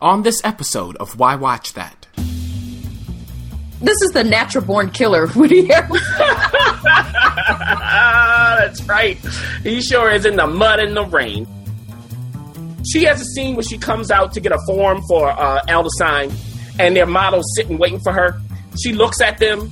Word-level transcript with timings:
on 0.00 0.22
this 0.22 0.40
episode 0.44 0.96
of 0.96 1.18
Why 1.18 1.34
Watch 1.34 1.74
That. 1.74 2.06
This 3.80 4.02
is 4.02 4.10
the 4.12 4.24
natural 4.24 4.64
born 4.64 4.90
killer, 4.90 5.26
Woody 5.36 5.68
Harrelson. 5.68 6.02
That's 8.58 8.82
right. 8.84 9.16
He 9.62 9.80
sure 9.80 10.10
is 10.10 10.24
in 10.24 10.36
the 10.36 10.46
mud 10.46 10.80
and 10.80 10.96
the 10.96 11.04
rain. 11.04 11.46
She 12.90 13.04
has 13.04 13.20
a 13.20 13.24
scene 13.24 13.54
where 13.54 13.62
she 13.62 13.78
comes 13.78 14.10
out 14.10 14.32
to 14.32 14.40
get 14.40 14.52
a 14.52 14.58
form 14.66 15.00
for 15.08 15.28
uh, 15.28 15.60
Elder 15.68 15.90
Sign, 15.98 16.32
and 16.78 16.96
their 16.96 17.06
model's 17.06 17.46
sitting 17.56 17.78
waiting 17.78 18.00
for 18.00 18.12
her. 18.12 18.40
She 18.82 18.92
looks 18.92 19.20
at 19.20 19.38
them, 19.38 19.70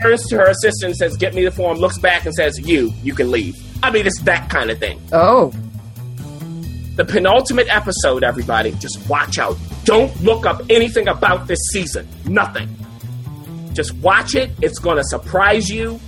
turns 0.00 0.26
to 0.28 0.36
her 0.36 0.46
assistant, 0.46 0.96
says, 0.96 1.16
"Get 1.16 1.34
me 1.34 1.44
the 1.44 1.50
form." 1.50 1.78
Looks 1.78 1.98
back 1.98 2.24
and 2.24 2.34
says, 2.34 2.58
"You, 2.58 2.92
you 3.02 3.14
can 3.14 3.30
leave." 3.30 3.56
I 3.82 3.90
mean, 3.90 4.06
it's 4.06 4.20
that 4.22 4.48
kind 4.48 4.70
of 4.70 4.78
thing. 4.78 5.00
Oh. 5.12 5.52
The 6.96 7.04
penultimate 7.04 7.68
episode, 7.68 8.22
everybody, 8.22 8.72
just 8.72 9.08
watch 9.08 9.38
out. 9.38 9.56
Don't 9.84 10.14
look 10.22 10.44
up 10.44 10.60
anything 10.68 11.08
about 11.08 11.46
this 11.46 11.58
season. 11.72 12.06
Nothing. 12.26 12.68
Just 13.72 13.94
watch 13.96 14.34
it. 14.34 14.50
It's 14.60 14.78
going 14.78 14.98
to 14.98 15.04
surprise 15.04 15.70
you. 15.70 15.98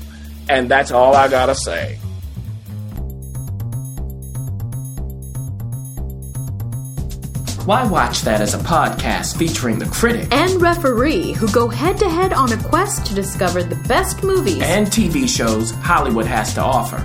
And 0.51 0.71
that's 0.71 0.91
all 0.91 1.15
I 1.15 1.29
got 1.29 1.47
to 1.47 1.55
say. 1.55 1.99
Why 7.65 7.87
Watch 7.87 8.21
That 8.23 8.43
is 8.43 8.53
a 8.53 8.59
podcast 8.59 9.39
featuring 9.39 9.79
the 9.79 9.87
critic 9.87 10.29
And 10.31 10.61
referee 10.61 11.33
who 11.33 11.51
go 11.51 11.67
head 11.69 11.97
to 11.99 12.09
head 12.11 12.35
on 12.35 12.53
a 12.53 12.63
quest 12.63 13.07
to 13.07 13.15
discover 13.15 13.63
the 13.63 13.77
best 13.89 14.23
movies. 14.23 14.61
and 14.61 14.87
TV 14.89 15.27
shows 15.27 15.71
Hollywood 15.71 16.27
has 16.27 16.53
to 16.55 16.61
offer. 16.61 16.99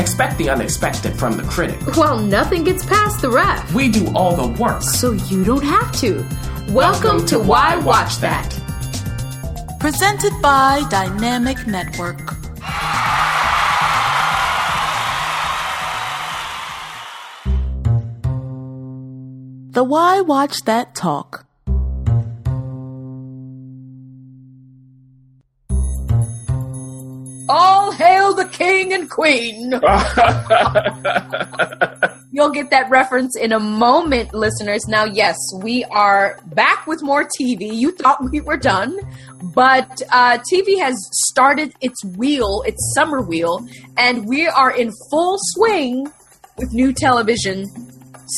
Expect 0.00 0.38
the 0.38 0.48
unexpected 0.48 1.18
from 1.18 1.36
the 1.36 1.42
critic. 1.42 1.78
well, 1.94 2.18
nothing 2.18 2.64
gets 2.64 2.86
past 2.86 3.20
the 3.20 3.28
ref. 3.28 3.74
We 3.74 3.90
do 3.90 4.10
all 4.14 4.34
the 4.34 4.48
work. 4.60 4.80
So 4.82 5.12
you 5.12 5.44
don't 5.44 5.62
have 5.62 5.92
to. 5.96 6.26
Welcome, 6.70 7.26
to 7.26 7.38
Why 7.38 7.76
Watch 7.76 8.16
That. 8.16 8.48
Presented 9.78 10.32
by 10.40 10.82
Dynamic 10.88 11.66
Network. 11.66 12.18
The 19.72 19.84
Why 19.84 20.22
Watch 20.22 20.56
That 20.64 20.94
Talk. 20.94 21.46
All 27.52 27.90
hail 27.90 28.32
the 28.32 28.44
king 28.44 28.92
and 28.92 29.10
queen. 29.10 29.72
You'll 32.32 32.52
get 32.52 32.70
that 32.70 32.88
reference 32.88 33.36
in 33.36 33.50
a 33.52 33.58
moment, 33.58 34.32
listeners. 34.32 34.86
Now, 34.86 35.04
yes, 35.04 35.36
we 35.60 35.84
are 35.86 36.38
back 36.54 36.86
with 36.86 37.02
more 37.02 37.24
TV. 37.24 37.74
You 37.74 37.90
thought 37.90 38.18
we 38.30 38.40
were 38.40 38.56
done, 38.56 38.96
but 39.52 40.00
uh, 40.12 40.38
TV 40.52 40.78
has 40.78 40.96
started 41.28 41.74
its 41.80 42.04
wheel, 42.16 42.62
its 42.66 42.92
summer 42.94 43.20
wheel, 43.20 43.66
and 43.96 44.28
we 44.28 44.46
are 44.46 44.70
in 44.70 44.92
full 45.10 45.36
swing 45.40 46.06
with 46.56 46.72
new 46.72 46.92
television 46.92 47.66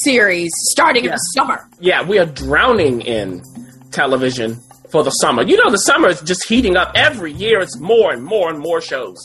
series 0.04 0.50
starting 0.70 1.04
in 1.04 1.10
the 1.10 1.18
summer. 1.36 1.68
yeah, 1.80 2.02
we 2.02 2.18
are 2.18 2.24
drowning 2.24 3.02
in 3.02 3.42
television 3.90 4.58
for 4.92 5.02
the 5.02 5.10
summer. 5.10 5.42
You 5.42 5.56
know, 5.56 5.70
the 5.70 5.78
summer 5.78 6.08
is 6.08 6.20
just 6.20 6.46
heating 6.48 6.76
up. 6.76 6.92
Every 6.94 7.32
year, 7.32 7.60
it's 7.60 7.78
more 7.80 8.12
and 8.12 8.22
more 8.22 8.50
and 8.50 8.58
more 8.60 8.80
shows. 8.80 9.16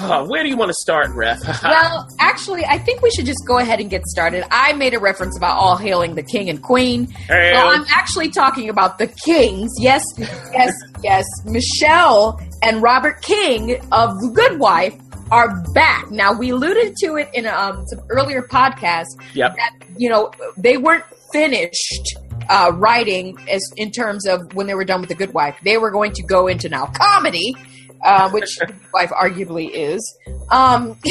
Uh, 0.00 0.24
where 0.26 0.42
do 0.42 0.48
you 0.48 0.56
want 0.56 0.70
to 0.70 0.74
start, 0.80 1.10
Ref? 1.14 1.38
Well, 1.62 2.08
actually, 2.18 2.64
I 2.64 2.78
think 2.78 3.02
we 3.02 3.10
should 3.10 3.26
just 3.26 3.46
go 3.46 3.58
ahead 3.58 3.78
and 3.78 3.88
get 3.90 4.04
started. 4.06 4.44
I 4.50 4.72
made 4.72 4.94
a 4.94 4.98
reference 4.98 5.36
about 5.36 5.56
all 5.58 5.76
hailing 5.76 6.14
the 6.14 6.22
king 6.22 6.48
and 6.50 6.60
queen. 6.62 7.06
Hail. 7.06 7.52
Well, 7.52 7.68
I'm 7.68 7.84
actually 7.90 8.30
talking 8.30 8.68
about 8.68 8.98
the 8.98 9.06
kings. 9.06 9.70
Yes, 9.78 10.02
yes, 10.18 10.72
yes. 11.02 11.24
Michelle 11.44 12.40
and 12.62 12.82
Robert 12.82 13.22
King 13.22 13.76
of 13.92 14.18
The 14.20 14.32
Good 14.34 14.58
Wife 14.58 14.94
are 15.30 15.62
back. 15.72 16.10
Now, 16.10 16.32
we 16.32 16.50
alluded 16.50 16.96
to 16.96 17.16
it 17.16 17.28
in 17.34 17.46
um, 17.46 17.86
some 17.86 18.00
earlier 18.08 18.42
podcasts 18.42 19.14
Yep. 19.34 19.56
that, 19.56 19.72
you 19.96 20.08
know, 20.08 20.30
they 20.56 20.78
weren't 20.78 21.04
finished 21.32 22.16
uh, 22.48 22.72
writing 22.74 23.36
as 23.48 23.62
in 23.76 23.90
terms 23.90 24.26
of 24.26 24.54
when 24.54 24.66
they 24.66 24.74
were 24.74 24.84
done 24.84 25.00
with 25.00 25.08
The 25.08 25.14
Good 25.14 25.32
Wife. 25.34 25.56
They 25.64 25.78
were 25.78 25.90
going 25.90 26.12
to 26.12 26.22
go 26.22 26.46
into 26.48 26.68
now 26.68 26.86
comedy. 26.86 27.54
Uh, 28.04 28.28
which 28.30 28.56
The 28.58 28.66
Good 28.66 28.76
Wife 28.92 29.10
arguably 29.10 29.70
is. 29.72 30.18
Um, 30.50 30.98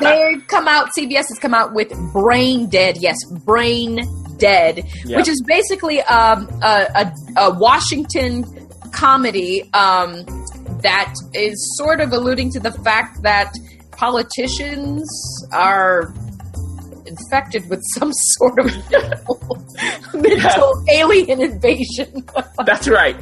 they 0.00 0.36
come 0.46 0.68
out. 0.68 0.90
CBS 0.96 1.26
has 1.28 1.38
come 1.40 1.54
out 1.54 1.74
with 1.74 1.92
Brain 2.12 2.68
Dead. 2.68 2.98
Yes, 2.98 3.16
Brain 3.44 4.00
Dead, 4.36 4.84
Yeah. 5.04 5.16
which 5.16 5.28
is 5.28 5.42
basically 5.46 6.02
um, 6.02 6.48
a, 6.62 6.86
a, 6.94 7.12
a 7.36 7.58
Washington 7.58 8.44
comedy 8.92 9.62
um, 9.74 10.24
that 10.82 11.12
is 11.34 11.56
sort 11.76 12.00
of 12.00 12.12
alluding 12.12 12.52
to 12.52 12.60
the 12.60 12.70
fact 12.84 13.22
that 13.22 13.52
politicians 13.90 15.04
are 15.52 16.14
infected 17.10 17.68
with 17.68 17.82
some 17.98 18.12
sort 18.38 18.58
of 18.58 18.66
mental, 18.90 19.40
mental 20.14 20.84
alien 20.90 21.40
invasion. 21.40 22.26
That's 22.64 22.88
right. 22.88 23.16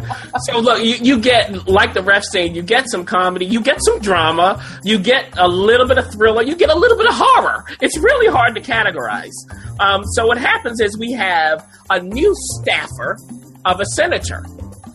So 0.44 0.58
look, 0.58 0.82
you, 0.82 0.94
you 0.94 1.20
get 1.20 1.66
like 1.68 1.94
the 1.94 2.02
ref 2.02 2.24
saying, 2.24 2.54
you 2.54 2.62
get 2.62 2.88
some 2.88 3.04
comedy, 3.04 3.46
you 3.46 3.60
get 3.60 3.78
some 3.84 3.98
drama, 4.00 4.62
you 4.84 4.98
get 4.98 5.36
a 5.38 5.48
little 5.48 5.86
bit 5.86 5.98
of 5.98 6.10
thriller, 6.12 6.42
you 6.42 6.56
get 6.56 6.70
a 6.70 6.74
little 6.74 6.96
bit 6.96 7.06
of 7.06 7.14
horror. 7.16 7.64
It's 7.80 7.98
really 7.98 8.30
hard 8.32 8.54
to 8.54 8.60
categorize. 8.60 9.34
Um, 9.80 10.04
so 10.04 10.26
what 10.26 10.38
happens 10.38 10.80
is 10.80 10.96
we 10.98 11.12
have 11.12 11.66
a 11.90 12.00
new 12.00 12.32
staffer 12.36 13.18
of 13.64 13.80
a 13.80 13.86
senator 13.96 14.42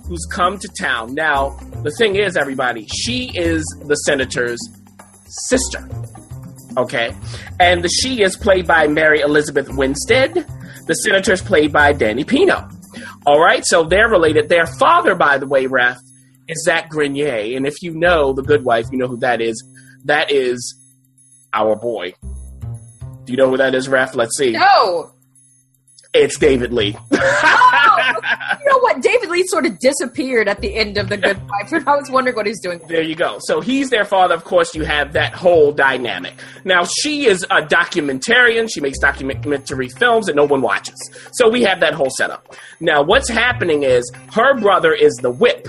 who's 0.07 0.25
come 0.31 0.57
to 0.59 0.69
town. 0.79 1.13
Now 1.13 1.57
the 1.83 1.91
thing 1.91 2.15
is, 2.15 2.37
everybody, 2.37 2.87
she 2.87 3.31
is 3.35 3.63
the 3.85 3.95
senator's 3.95 4.59
sister. 5.49 5.87
Okay, 6.78 7.16
and 7.59 7.84
the 7.84 7.89
she 7.89 8.22
is 8.23 8.35
played 8.35 8.67
by 8.67 8.88
Mary 8.88 9.22
Elizabeth 9.22 9.69
Winstead. 9.69 10.34
The 10.88 10.94
senator 10.95 11.34
is 11.34 11.41
played 11.41 11.72
by 11.72 11.94
Danny 11.94 12.23
Pino. 12.23 12.67
All 13.25 13.39
right, 13.39 13.63
so 13.66 13.84
they're 13.84 14.09
related. 14.09 14.50
Their 14.50 14.66
father, 14.66 15.16
by 15.16 15.38
the 15.38 15.47
way, 15.47 15.66
Ref, 15.67 15.97
is 16.47 16.63
Zach 16.66 16.89
Grenier. 16.89 17.56
And 17.56 17.66
if 17.66 17.81
you 17.81 17.94
know 17.94 18.34
The 18.34 18.41
Good 18.41 18.66
Wife, 18.66 18.88
you 18.91 18.97
know 18.97 19.07
who 19.07 19.17
that 19.17 19.39
is. 19.41 19.63
That 20.06 20.31
is 20.31 20.75
our 21.53 21.75
boy. 21.75 22.13
Do 23.23 23.31
you 23.31 23.38
know 23.38 23.50
who 23.50 23.57
that 23.57 23.73
is, 23.75 23.88
Ref? 23.88 24.16
Let's 24.16 24.38
see. 24.38 24.51
no. 24.51 25.11
It's 26.13 26.38
David 26.38 26.73
Lee. 26.73 26.97
You 28.12 28.69
know 28.72 28.80
what? 28.80 29.02
David 29.02 29.30
Lee 29.30 29.46
sort 29.47 29.66
of 29.66 29.80
disappeared 29.80 30.47
at 30.47 30.62
the 30.62 30.75
end 30.75 30.97
of 30.97 31.09
The 31.09 31.18
Good 31.18 31.38
Wife, 31.50 31.72
and 31.72 31.88
I 31.88 31.96
was 31.96 32.09
wondering 32.09 32.36
what 32.36 32.46
he's 32.46 32.59
doing. 32.59 32.80
There 32.88 33.02
you 33.02 33.16
go. 33.16 33.38
So 33.41 33.62
he's 33.62 33.90
their 33.90 34.06
father. 34.06 34.36
Of 34.36 34.44
course, 34.44 34.74
you 34.75 34.84
have 34.84 35.14
that 35.14 35.34
whole 35.34 35.72
dynamic. 35.72 36.34
Now, 36.66 36.84
she 36.86 37.25
is 37.25 37.44
a 37.44 37.62
documentarian. 37.62 38.69
She 38.72 38.81
makes 38.81 39.00
documentary 39.00 39.90
films 39.90 40.25
that 40.28 40.36
no 40.36 40.46
one 40.46 40.62
watches. 40.62 40.96
So 41.34 41.50
we 41.50 41.64
have 41.64 41.80
that 41.81 41.94
whole 41.94 42.09
setup. 42.18 42.56
Now, 42.80 43.02
what's 43.03 43.30
happening 43.30 43.84
is 43.84 44.09
her 44.34 44.59
brother 44.59 44.94
is 44.94 45.14
the 45.22 45.31
whip. 45.31 45.68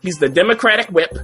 He's 0.00 0.16
the 0.16 0.28
Democratic 0.28 0.86
whip. 0.88 1.16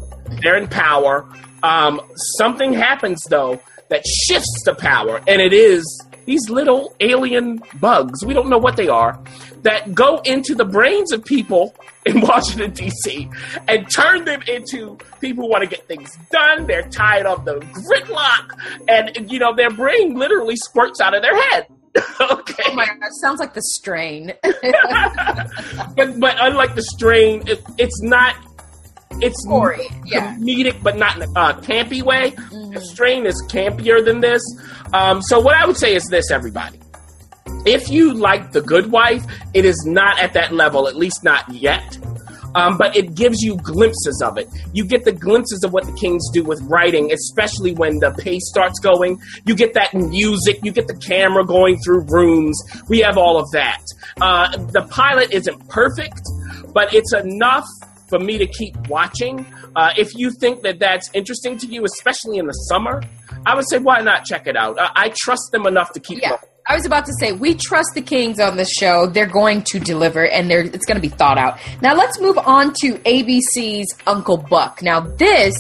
They're 0.42 0.56
in 0.56 0.68
power. 0.68 1.26
Um, 1.62 2.00
something 2.36 2.72
happens, 2.72 3.22
though, 3.28 3.60
that 3.90 4.04
shifts 4.06 4.62
the 4.64 4.74
power, 4.74 5.20
and 5.28 5.40
it 5.40 5.52
is 5.52 5.84
these 6.24 6.48
little 6.48 6.94
alien 7.00 7.62
bugs. 7.80 8.24
We 8.24 8.34
don't 8.34 8.48
know 8.48 8.58
what 8.58 8.76
they 8.76 8.88
are 8.88 9.18
that 9.62 9.94
go 9.94 10.20
into 10.24 10.54
the 10.54 10.64
brains 10.64 11.12
of 11.12 11.24
people 11.24 11.74
in 12.04 12.20
Washington 12.22 12.72
D.C. 12.72 13.28
and 13.68 13.86
turn 13.94 14.24
them 14.24 14.42
into 14.48 14.98
people 15.20 15.44
who 15.44 15.50
want 15.50 15.62
to 15.62 15.68
get 15.68 15.86
things 15.86 16.10
done. 16.30 16.66
They're 16.66 16.88
tired 16.88 17.26
of 17.26 17.44
the 17.44 17.54
gridlock, 17.54 18.58
and 18.88 19.30
you 19.30 19.38
know 19.38 19.54
their 19.54 19.70
brain 19.70 20.14
literally 20.14 20.56
squirts 20.56 21.00
out 21.00 21.14
of 21.14 21.22
their 21.22 21.40
head. 21.50 21.66
okay, 22.20 22.62
Oh 22.66 22.74
my 22.74 22.86
god, 22.86 22.96
sounds 23.20 23.38
like 23.38 23.52
the 23.54 23.62
strain. 23.62 24.32
but 24.42 26.18
but 26.18 26.36
unlike 26.40 26.74
the 26.74 26.82
strain, 26.82 27.42
it, 27.46 27.62
it's 27.78 28.02
not. 28.02 28.34
It's 29.20 29.44
Gory, 29.46 29.88
yeah. 30.06 30.34
comedic, 30.34 30.82
but 30.82 30.96
not 30.96 31.16
in 31.16 31.22
a 31.22 31.32
uh, 31.38 31.60
campy 31.60 32.02
way. 32.02 32.30
The 32.30 32.80
strain 32.80 33.26
is 33.26 33.42
campier 33.48 34.04
than 34.04 34.20
this. 34.20 34.42
Um, 34.92 35.22
so 35.22 35.40
what 35.40 35.54
I 35.54 35.66
would 35.66 35.76
say 35.76 35.94
is 35.94 36.06
this, 36.06 36.30
everybody. 36.30 36.78
If 37.64 37.90
you 37.90 38.14
like 38.14 38.52
The 38.52 38.60
Good 38.60 38.90
Wife, 38.90 39.24
it 39.54 39.64
is 39.64 39.84
not 39.86 40.18
at 40.18 40.32
that 40.32 40.52
level, 40.52 40.88
at 40.88 40.96
least 40.96 41.22
not 41.22 41.48
yet. 41.52 41.98
Um, 42.54 42.76
but 42.76 42.94
it 42.96 43.14
gives 43.14 43.40
you 43.40 43.56
glimpses 43.56 44.22
of 44.22 44.36
it. 44.36 44.48
You 44.74 44.84
get 44.84 45.04
the 45.04 45.12
glimpses 45.12 45.64
of 45.64 45.72
what 45.72 45.86
the 45.86 45.92
Kings 45.92 46.28
do 46.32 46.44
with 46.44 46.60
writing, 46.62 47.10
especially 47.10 47.72
when 47.72 47.98
the 47.98 48.10
pace 48.10 48.46
starts 48.46 48.78
going. 48.78 49.18
You 49.46 49.54
get 49.54 49.72
that 49.74 49.94
music, 49.94 50.58
you 50.62 50.72
get 50.72 50.86
the 50.86 50.96
camera 50.96 51.46
going 51.46 51.78
through 51.78 52.04
rooms. 52.08 52.60
We 52.88 52.98
have 53.00 53.16
all 53.16 53.38
of 53.38 53.50
that. 53.52 53.82
Uh, 54.20 54.56
the 54.56 54.82
pilot 54.90 55.32
isn't 55.32 55.68
perfect, 55.68 56.20
but 56.74 56.92
it's 56.92 57.14
enough 57.14 57.66
for 58.12 58.18
me 58.18 58.36
to 58.36 58.46
keep 58.46 58.76
watching. 58.88 59.46
Uh, 59.74 59.90
if 59.96 60.14
you 60.14 60.30
think 60.30 60.60
that 60.62 60.78
that's 60.78 61.10
interesting 61.14 61.56
to 61.58 61.66
you, 61.66 61.82
especially 61.86 62.36
in 62.36 62.46
the 62.46 62.52
summer, 62.70 63.02
I 63.46 63.54
would 63.56 63.66
say 63.70 63.78
why 63.78 64.02
not 64.02 64.26
check 64.26 64.46
it 64.46 64.54
out. 64.56 64.78
I, 64.78 64.90
I 65.04 65.12
trust 65.16 65.50
them 65.52 65.66
enough 65.66 65.92
to 65.94 66.00
keep 66.00 66.20
Yeah. 66.20 66.28
going. 66.30 66.40
I 66.68 66.76
was 66.76 66.84
about 66.86 67.06
to 67.06 67.12
say 67.18 67.32
we 67.32 67.54
trust 67.54 67.88
the 67.94 68.02
Kings 68.02 68.38
on 68.38 68.56
this 68.56 68.70
show. 68.70 69.06
They're 69.06 69.26
going 69.26 69.62
to 69.72 69.80
deliver, 69.80 70.26
and 70.28 70.48
they're, 70.48 70.60
it's 70.60 70.84
going 70.86 70.94
to 70.96 71.00
be 71.00 71.08
thought 71.08 71.36
out. 71.38 71.58
Now 71.80 71.94
let's 71.96 72.20
move 72.20 72.38
on 72.38 72.72
to 72.82 72.94
ABC's 72.98 73.88
Uncle 74.06 74.36
Buck. 74.36 74.80
Now 74.82 75.00
this 75.00 75.54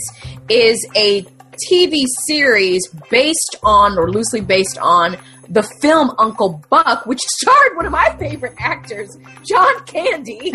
is 0.48 0.86
a 0.94 1.22
TV 1.70 2.04
series 2.26 2.86
based 3.10 3.56
on, 3.64 3.98
or 3.98 4.10
loosely 4.10 4.42
based 4.42 4.78
on, 4.80 5.16
the 5.52 5.62
film 5.82 6.10
Uncle 6.18 6.64
Buck, 6.70 7.04
which 7.06 7.20
starred 7.26 7.76
one 7.76 7.86
of 7.86 7.92
my 7.92 8.16
favorite 8.18 8.54
actors, 8.58 9.16
John 9.46 9.84
Candy. 9.84 10.52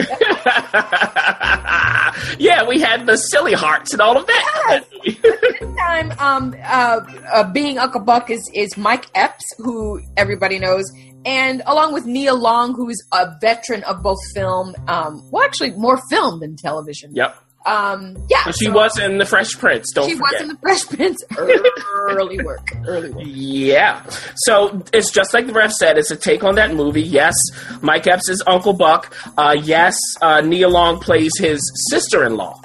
yeah, 2.39 2.67
we 2.67 2.81
had 2.81 3.05
the 3.05 3.15
silly 3.15 3.53
hearts 3.53 3.93
and 3.93 4.01
all 4.01 4.17
of 4.17 4.25
that. 4.25 4.83
this 5.05 5.75
time, 5.77 6.11
um, 6.19 6.55
uh, 6.63 7.01
uh, 7.31 7.43
being 7.51 7.77
Uncle 7.77 8.01
Buck 8.01 8.31
is 8.31 8.49
is 8.53 8.75
Mike 8.75 9.05
Epps, 9.13 9.45
who 9.59 10.01
everybody 10.17 10.57
knows, 10.57 10.85
and 11.25 11.61
along 11.67 11.93
with 11.93 12.05
Nia 12.05 12.33
Long, 12.33 12.73
who's 12.73 12.97
a 13.13 13.35
veteran 13.39 13.83
of 13.83 14.01
both 14.01 14.17
film, 14.33 14.73
um, 14.87 15.21
well, 15.31 15.43
actually 15.43 15.71
more 15.71 15.99
film 16.09 16.39
than 16.39 16.55
television. 16.55 17.13
Yep. 17.13 17.37
Um, 17.67 18.15
yeah, 18.29 18.43
But 18.45 18.55
she 18.57 18.65
so 18.65 18.71
was 18.71 18.97
in 18.97 19.17
the 19.17 19.25
Fresh 19.25 19.51
Prince. 19.57 19.91
Don't 19.93 20.07
she 20.09 20.15
forget. 20.15 20.31
was 20.33 20.41
in 20.41 20.47
the 20.47 20.57
Fresh 20.57 20.85
Prince. 20.87 21.23
Early 21.37 22.41
work, 22.43 22.71
early 22.87 23.09
work. 23.11 23.25
Yeah. 23.27 24.03
So 24.37 24.81
it's 24.93 25.11
just 25.11 25.33
like 25.33 25.47
the 25.47 25.53
ref 25.53 25.73
said, 25.73 25.97
it's 25.97 26.09
a 26.09 26.15
take 26.15 26.43
on 26.45 26.55
that 26.55 26.73
movie. 26.73 27.01
Yes, 27.01 27.35
Mike 27.81 28.07
Epps 28.07 28.29
is 28.29 28.41
Uncle 28.47 28.71
Buck. 28.73 29.13
Uh, 29.37 29.55
yes, 29.61 29.97
uh, 30.21 30.39
Nia 30.41 30.69
Long 30.69 30.99
plays 30.99 31.33
his 31.37 31.59
sister 31.91 32.23
in 32.23 32.37
law. 32.37 32.59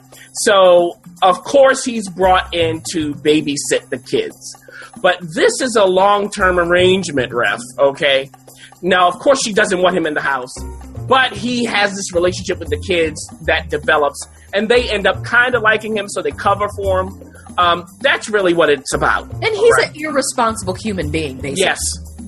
So, 0.45 0.99
of 1.23 1.43
course, 1.45 1.85
he's 1.85 2.09
brought 2.09 2.55
in 2.55 2.83
to 2.93 3.13
babysit 3.15 3.89
the 3.91 3.99
kids. 3.99 4.57
But 5.03 5.19
this 5.35 5.61
is 5.61 5.75
a 5.77 5.85
long 5.85 6.31
term 6.31 6.59
arrangement, 6.61 7.33
ref, 7.33 7.61
okay? 7.79 8.31
Now, 8.83 9.09
of 9.09 9.19
course, 9.19 9.43
she 9.43 9.53
doesn't 9.53 9.83
want 9.83 9.97
him 9.97 10.07
in 10.07 10.15
the 10.15 10.21
house, 10.23 10.53
but 11.09 11.33
he 11.33 11.65
has 11.65 11.95
this 11.95 12.13
relationship 12.15 12.59
with 12.59 12.69
the 12.71 12.79
kids 12.79 13.21
that 13.43 13.69
develops, 13.71 14.27
and 14.55 14.69
they 14.69 14.91
end 14.91 15.07
up 15.07 15.23
kind 15.25 15.55
of 15.55 15.63
liking 15.63 15.97
him, 15.97 16.09
so 16.09 16.23
they 16.23 16.31
cover 16.33 16.69
for 16.77 17.01
him. 17.01 17.35
Um, 17.59 17.85
that's 18.01 18.29
really 18.31 18.55
what 18.55 18.71
it's 18.71 18.95
about. 18.95 19.31
And 19.31 19.45
he's 19.45 19.73
Right. 19.77 19.89
an 19.91 19.95
irresponsible 19.97 20.75
human 20.75 21.11
being, 21.11 21.37
basically. 21.37 21.63
Yes. 21.63 21.79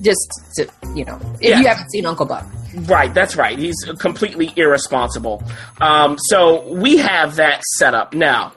Just 0.01 0.29
to, 0.57 0.67
you 0.93 1.03
know, 1.05 1.19
if 1.41 1.49
Yeah. 1.49 1.59
you 1.61 1.67
haven't 1.67 1.89
seen 1.89 2.05
Uncle 2.05 2.25
Buck. 2.27 2.45
Right, 2.81 3.11
that's 3.13 3.35
right. 3.35 3.57
He's 3.57 3.75
completely 3.99 4.51
irresponsible. 4.55 5.41
Um, 5.81 6.17
so 6.29 6.63
we 6.73 6.97
have 6.97 7.37
that 7.37 7.63
set 7.77 7.95
up. 7.95 8.13
Now, 8.13 8.51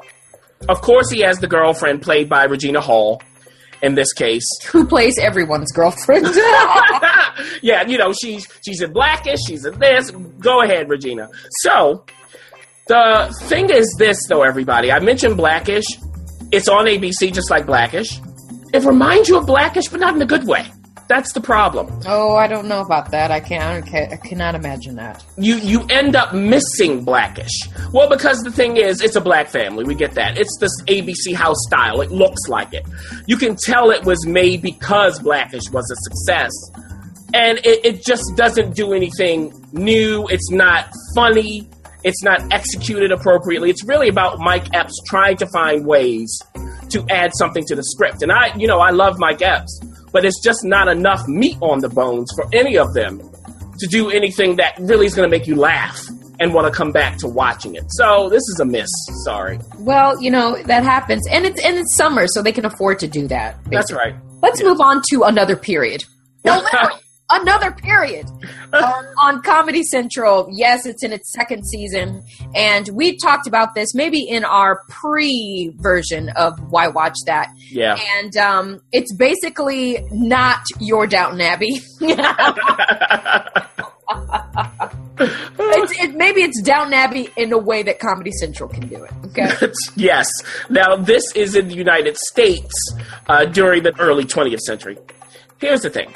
of 0.68 0.80
course, 0.82 1.08
he 1.08 1.20
has 1.20 1.38
the 1.38 1.46
girlfriend 1.46 2.02
played 2.02 2.28
by 2.28 2.44
Regina 2.44 2.80
Hall 2.80 3.22
in 3.82 3.94
this 3.94 4.12
case. 4.12 4.46
Who 4.70 4.86
plays 4.86 5.18
everyone's 5.18 5.72
girlfriend? 5.72 6.26
yeah, 7.62 7.86
you 7.86 7.98
know, 7.98 8.12
she's 8.12 8.46
she's 8.64 8.80
in 8.82 8.92
Blackish, 8.92 9.40
she's 9.46 9.64
in 9.64 9.78
this. 9.78 10.10
Go 10.10 10.62
ahead, 10.62 10.88
Regina. 10.88 11.28
So, 11.62 12.04
the 12.86 13.34
thing 13.44 13.70
is 13.70 13.94
this, 13.98 14.18
though, 14.28 14.42
everybody. 14.42 14.90
I 14.90 14.98
mentioned 15.00 15.36
Blackish. 15.36 15.86
It's 16.50 16.68
on 16.68 16.86
ABC 16.86 17.32
just 17.32 17.50
like 17.50 17.66
Blackish. 17.66 18.20
It 18.72 18.84
reminds 18.84 19.28
you 19.28 19.38
of 19.38 19.46
Blackish, 19.46 19.88
but 19.88 20.00
not 20.00 20.14
in 20.14 20.22
a 20.22 20.26
good 20.26 20.46
way. 20.46 20.66
That's 21.08 21.32
the 21.32 21.40
problem. 21.40 22.00
oh, 22.06 22.36
I 22.36 22.46
don't 22.46 22.68
know 22.68 22.80
about 22.82 23.10
that. 23.12 23.30
I 23.30 23.40
can't. 23.40 23.82
I 23.84 23.90
ca- 23.90 24.08
I 24.12 24.16
cannot 24.16 24.54
imagine 24.54 24.96
that. 24.96 25.24
you 25.38 25.56
you 25.56 25.86
end 25.88 26.14
up 26.14 26.34
missing 26.34 27.02
blackish. 27.04 27.50
Well 27.92 28.08
because 28.10 28.42
the 28.42 28.50
thing 28.52 28.76
is 28.76 29.00
it's 29.00 29.16
a 29.16 29.20
black 29.20 29.48
family. 29.48 29.84
We 29.84 29.94
get 29.94 30.12
that. 30.14 30.36
It's 30.38 30.54
this 30.60 30.72
abc 30.82 31.34
house 31.34 31.56
style. 31.66 32.02
It 32.02 32.10
looks 32.10 32.42
like 32.48 32.74
it. 32.74 32.86
You 33.26 33.36
can 33.38 33.56
tell 33.56 33.90
it 33.90 34.04
was 34.04 34.26
made 34.26 34.60
because 34.60 35.18
blackish 35.20 35.70
was 35.72 35.90
a 35.90 35.96
success. 36.10 36.52
And 37.34 37.58
it, 37.58 37.84
it 37.84 38.04
just 38.04 38.24
doesn't 38.36 38.74
do 38.74 38.92
anything 38.92 39.52
new. 39.72 40.26
It's 40.28 40.50
not 40.50 40.90
funny. 41.14 41.68
It's 42.04 42.22
not 42.22 42.40
executed 42.52 43.12
appropriately. 43.12 43.70
It's 43.70 43.84
really 43.84 44.08
about 44.08 44.38
mike 44.38 44.74
epps 44.74 44.94
trying 45.06 45.36
to 45.38 45.46
find 45.48 45.86
ways 45.86 46.38
to 46.90 47.04
add 47.10 47.32
something 47.34 47.64
to 47.66 47.74
the 47.74 47.82
script. 47.82 48.22
And 48.22 48.30
i 48.30 48.54
you 48.56 48.66
know 48.66 48.78
i 48.80 48.90
love 48.90 49.18
mike 49.18 49.42
epps 49.42 49.80
but 50.18 50.24
it's 50.24 50.40
just 50.42 50.64
not 50.64 50.88
enough 50.88 51.28
meat 51.28 51.56
on 51.60 51.78
the 51.78 51.88
bones 51.88 52.28
for 52.34 52.44
any 52.52 52.76
of 52.76 52.92
them 52.92 53.20
to 53.78 53.86
do 53.86 54.10
anything 54.10 54.56
that 54.56 54.74
really 54.80 55.06
is 55.06 55.14
going 55.14 55.24
to 55.24 55.30
make 55.30 55.46
you 55.46 55.54
laugh 55.54 56.04
and 56.40 56.52
want 56.52 56.66
to 56.66 56.76
come 56.76 56.90
back 56.90 57.16
to 57.18 57.28
watching 57.28 57.76
it. 57.76 57.84
So 57.90 58.28
this 58.28 58.42
is 58.48 58.58
a 58.58 58.64
miss. 58.64 58.90
Sorry. 59.24 59.60
Well, 59.78 60.20
you 60.20 60.32
know 60.32 60.60
that 60.64 60.82
happens, 60.82 61.24
and 61.30 61.46
it's 61.46 61.64
and 61.64 61.76
it's 61.76 61.96
summer, 61.96 62.26
so 62.26 62.42
they 62.42 62.50
can 62.50 62.64
afford 62.64 62.98
to 62.98 63.06
do 63.06 63.28
that. 63.28 63.58
That's 63.66 63.92
right. 63.92 64.12
Let's 64.42 64.60
move 64.60 64.80
on 64.80 65.02
to 65.10 65.22
another 65.22 65.54
period. 65.54 66.02
No, 66.44 66.60
literally, 66.60 67.02
another 67.30 67.72
period 67.72 68.26
on, 68.72 69.06
on 69.20 69.42
Comedy 69.42 69.82
Central. 69.82 70.48
Yes, 70.52 70.86
it's 70.86 71.02
in 71.02 71.12
its 71.12 71.32
second 71.32 71.64
season, 71.66 72.22
and 72.54 72.88
we 72.92 73.16
talked 73.18 73.46
about 73.46 73.74
this 73.74 73.94
maybe 73.94 74.22
in 74.22 74.44
our 74.44 74.82
pre 74.88 75.72
version 75.76 76.30
of 76.30 76.58
Why 76.70 76.88
Watch 76.88 77.16
That. 77.26 77.48
Yeah. 77.70 77.98
And 78.16 78.36
um, 78.36 78.80
it's 78.92 79.14
basically 79.14 80.04
not 80.10 80.60
your 80.80 81.06
Downton 81.06 81.40
Abbey. 81.40 81.80
it's, 85.20 86.00
it, 86.00 86.14
maybe 86.14 86.42
it's 86.42 86.60
Downton 86.62 86.94
Abbey 86.94 87.28
in 87.36 87.52
a 87.52 87.58
way 87.58 87.82
that 87.82 87.98
Comedy 87.98 88.30
Central 88.32 88.68
can 88.68 88.86
do 88.88 89.04
it. 89.04 89.10
Okay. 89.26 89.72
yes. 89.96 90.28
Now 90.70 90.96
this 90.96 91.32
is 91.34 91.54
in 91.54 91.68
the 91.68 91.74
United 91.74 92.16
States 92.16 92.72
uh, 93.28 93.44
during 93.44 93.82
the 93.82 93.98
early 93.98 94.24
20th 94.24 94.60
century. 94.60 94.96
Here's 95.58 95.82
the 95.82 95.90
thing. 95.90 96.14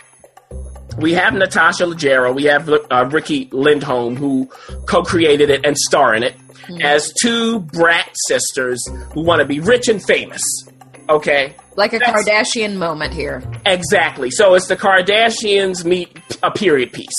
We 0.98 1.12
have 1.14 1.34
Natasha 1.34 1.84
Leggero, 1.84 2.34
we 2.34 2.44
have 2.44 2.68
uh, 2.68 3.08
Riki 3.10 3.46
Lindhome, 3.46 4.16
who 4.16 4.46
co-created 4.86 5.50
it 5.50 5.64
and 5.64 5.76
star 5.76 6.14
in 6.14 6.22
it, 6.22 6.34
as 6.82 7.12
two 7.20 7.60
brat 7.60 8.08
sisters 8.28 8.82
who 9.12 9.22
want 9.22 9.40
to 9.40 9.46
be 9.46 9.60
rich 9.60 9.88
and 9.88 10.02
famous. 10.02 10.42
Okay, 11.08 11.54
like 11.76 11.92
a 11.92 11.98
That's- 11.98 12.24
Kardashian 12.28 12.76
moment 12.76 13.12
here. 13.12 13.42
Exactly. 13.66 14.30
So 14.30 14.54
it's 14.54 14.68
the 14.68 14.76
Kardashians 14.76 15.84
meet 15.84 16.16
a 16.42 16.50
period 16.50 16.92
piece. 16.92 17.10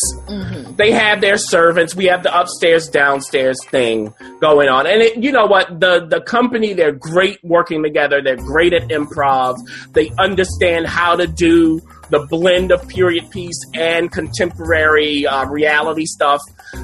They 0.77 0.91
have 0.91 1.19
their 1.21 1.37
servants. 1.37 1.93
We 1.93 2.05
have 2.05 2.23
the 2.23 2.35
upstairs 2.37 2.87
downstairs 2.87 3.57
thing 3.69 4.13
going 4.39 4.69
on, 4.69 4.87
and 4.87 5.01
it, 5.01 5.17
you 5.21 5.31
know 5.31 5.45
what? 5.45 5.79
The 5.81 6.05
the 6.07 6.21
company 6.21 6.73
they're 6.73 6.93
great 6.93 7.39
working 7.43 7.83
together. 7.83 8.21
They're 8.21 8.37
great 8.37 8.73
at 8.73 8.83
improv. 8.87 9.57
They 9.91 10.11
understand 10.17 10.87
how 10.87 11.17
to 11.17 11.27
do 11.27 11.81
the 12.09 12.25
blend 12.29 12.71
of 12.71 12.88
period 12.88 13.29
piece 13.31 13.59
and 13.73 14.11
contemporary 14.11 15.25
uh, 15.25 15.45
reality 15.47 16.05
stuff. 16.05 16.41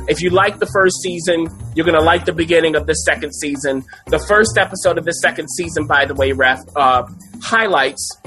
If 0.08 0.22
you 0.22 0.30
like 0.30 0.60
the 0.60 0.66
first 0.68 1.02
season, 1.02 1.48
you're 1.76 1.86
gonna 1.86 2.02
like 2.02 2.26
the 2.26 2.34
beginning 2.34 2.76
of 2.76 2.88
the 2.88 2.94
second 2.94 3.34
season. 3.34 3.84
The 4.08 4.20
first 4.20 4.58
episode 4.58 4.98
of 4.98 5.06
the 5.06 5.12
second 5.14 5.50
season, 5.50 5.88
by 5.88 6.06
the 6.06 6.14
way, 6.14 6.32
Ref, 6.32 6.60
uh, 6.76 7.04
highlights 7.42 8.18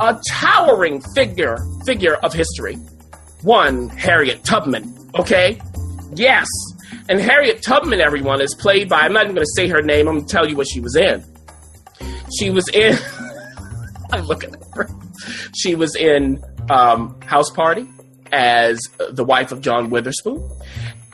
a 0.00 0.18
towering 0.30 1.00
figure 1.14 1.58
figure 1.84 2.14
of 2.16 2.32
history. 2.32 2.76
One, 3.42 3.88
Harriet 3.90 4.44
Tubman. 4.44 5.10
Okay? 5.18 5.60
Yes. 6.14 6.46
And 7.08 7.20
Harriet 7.20 7.62
Tubman, 7.62 8.00
everyone, 8.00 8.40
is 8.40 8.54
played 8.54 8.88
by 8.88 9.00
I'm 9.00 9.12
not 9.12 9.24
even 9.24 9.34
gonna 9.34 9.46
say 9.56 9.68
her 9.68 9.82
name, 9.82 10.08
I'm 10.08 10.16
gonna 10.18 10.28
tell 10.28 10.48
you 10.48 10.56
what 10.56 10.66
she 10.68 10.80
was 10.80 10.96
in. 10.96 11.24
She 12.38 12.50
was 12.50 12.68
in 12.68 12.96
I'm 14.12 14.26
looking 14.26 14.54
at 14.54 14.62
her. 14.74 14.88
She 15.54 15.74
was 15.74 15.94
in 15.96 16.42
um, 16.70 17.20
House 17.22 17.50
Party 17.50 17.86
as 18.32 18.80
the 19.10 19.24
wife 19.24 19.52
of 19.52 19.60
John 19.60 19.90
Witherspoon. 19.90 20.48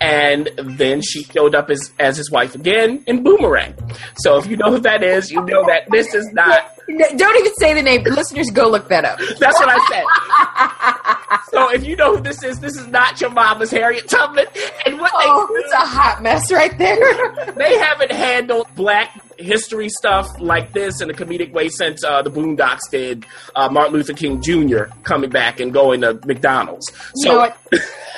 And 0.00 0.48
then 0.62 1.02
she 1.02 1.24
showed 1.24 1.56
up 1.56 1.70
as, 1.70 1.92
as 1.98 2.16
his 2.16 2.30
wife 2.30 2.54
again 2.54 3.02
in 3.08 3.24
Boomerang. 3.24 3.74
So 4.18 4.38
if 4.38 4.46
you 4.46 4.56
know 4.56 4.70
who 4.70 4.78
that 4.80 5.02
is, 5.02 5.28
you 5.32 5.40
know 5.44 5.64
that 5.66 5.88
this 5.90 6.14
is 6.14 6.24
not 6.32 6.70
Don't 7.16 7.36
even 7.40 7.52
say 7.58 7.74
the 7.74 7.82
name. 7.82 8.04
Listeners, 8.04 8.48
go 8.52 8.68
look 8.68 8.88
that 8.90 9.04
up. 9.04 9.18
that's 9.18 9.58
what 9.58 9.68
I 9.68 9.78
said. 9.90 11.50
so 11.50 11.72
if 11.74 11.84
you 11.84 11.96
know 11.96 12.14
who 12.16 12.22
this 12.22 12.44
is, 12.44 12.60
this 12.60 12.76
is 12.76 12.86
not 12.86 13.20
your 13.20 13.30
mama's 13.30 13.72
Harriet 13.72 14.08
Tubman. 14.08 14.46
And 14.86 15.00
what 15.00 15.10
Oh, 15.14 15.48
they 15.52 15.60
it's 15.64 15.72
a 15.72 15.76
hot 15.78 16.22
mess 16.22 16.52
right 16.52 16.78
there. 16.78 17.52
they 17.56 17.76
haven't 17.78 18.12
handled 18.12 18.68
black 18.76 19.20
history 19.38 19.88
stuff 19.88 20.28
like 20.40 20.72
this 20.72 21.00
in 21.00 21.10
a 21.10 21.14
comedic 21.14 21.52
way 21.52 21.68
since 21.68 22.02
uh, 22.04 22.22
the 22.22 22.30
Boondocks 22.30 22.80
did 22.90 23.24
uh, 23.54 23.68
Martin 23.68 23.94
Luther 23.94 24.12
King 24.12 24.42
Jr. 24.42 24.84
coming 25.04 25.30
back 25.30 25.60
and 25.60 25.72
going 25.72 26.00
to 26.02 26.14
McDonald's. 26.26 26.92
you 27.16 27.30
know 27.30 27.38
what? 27.38 27.56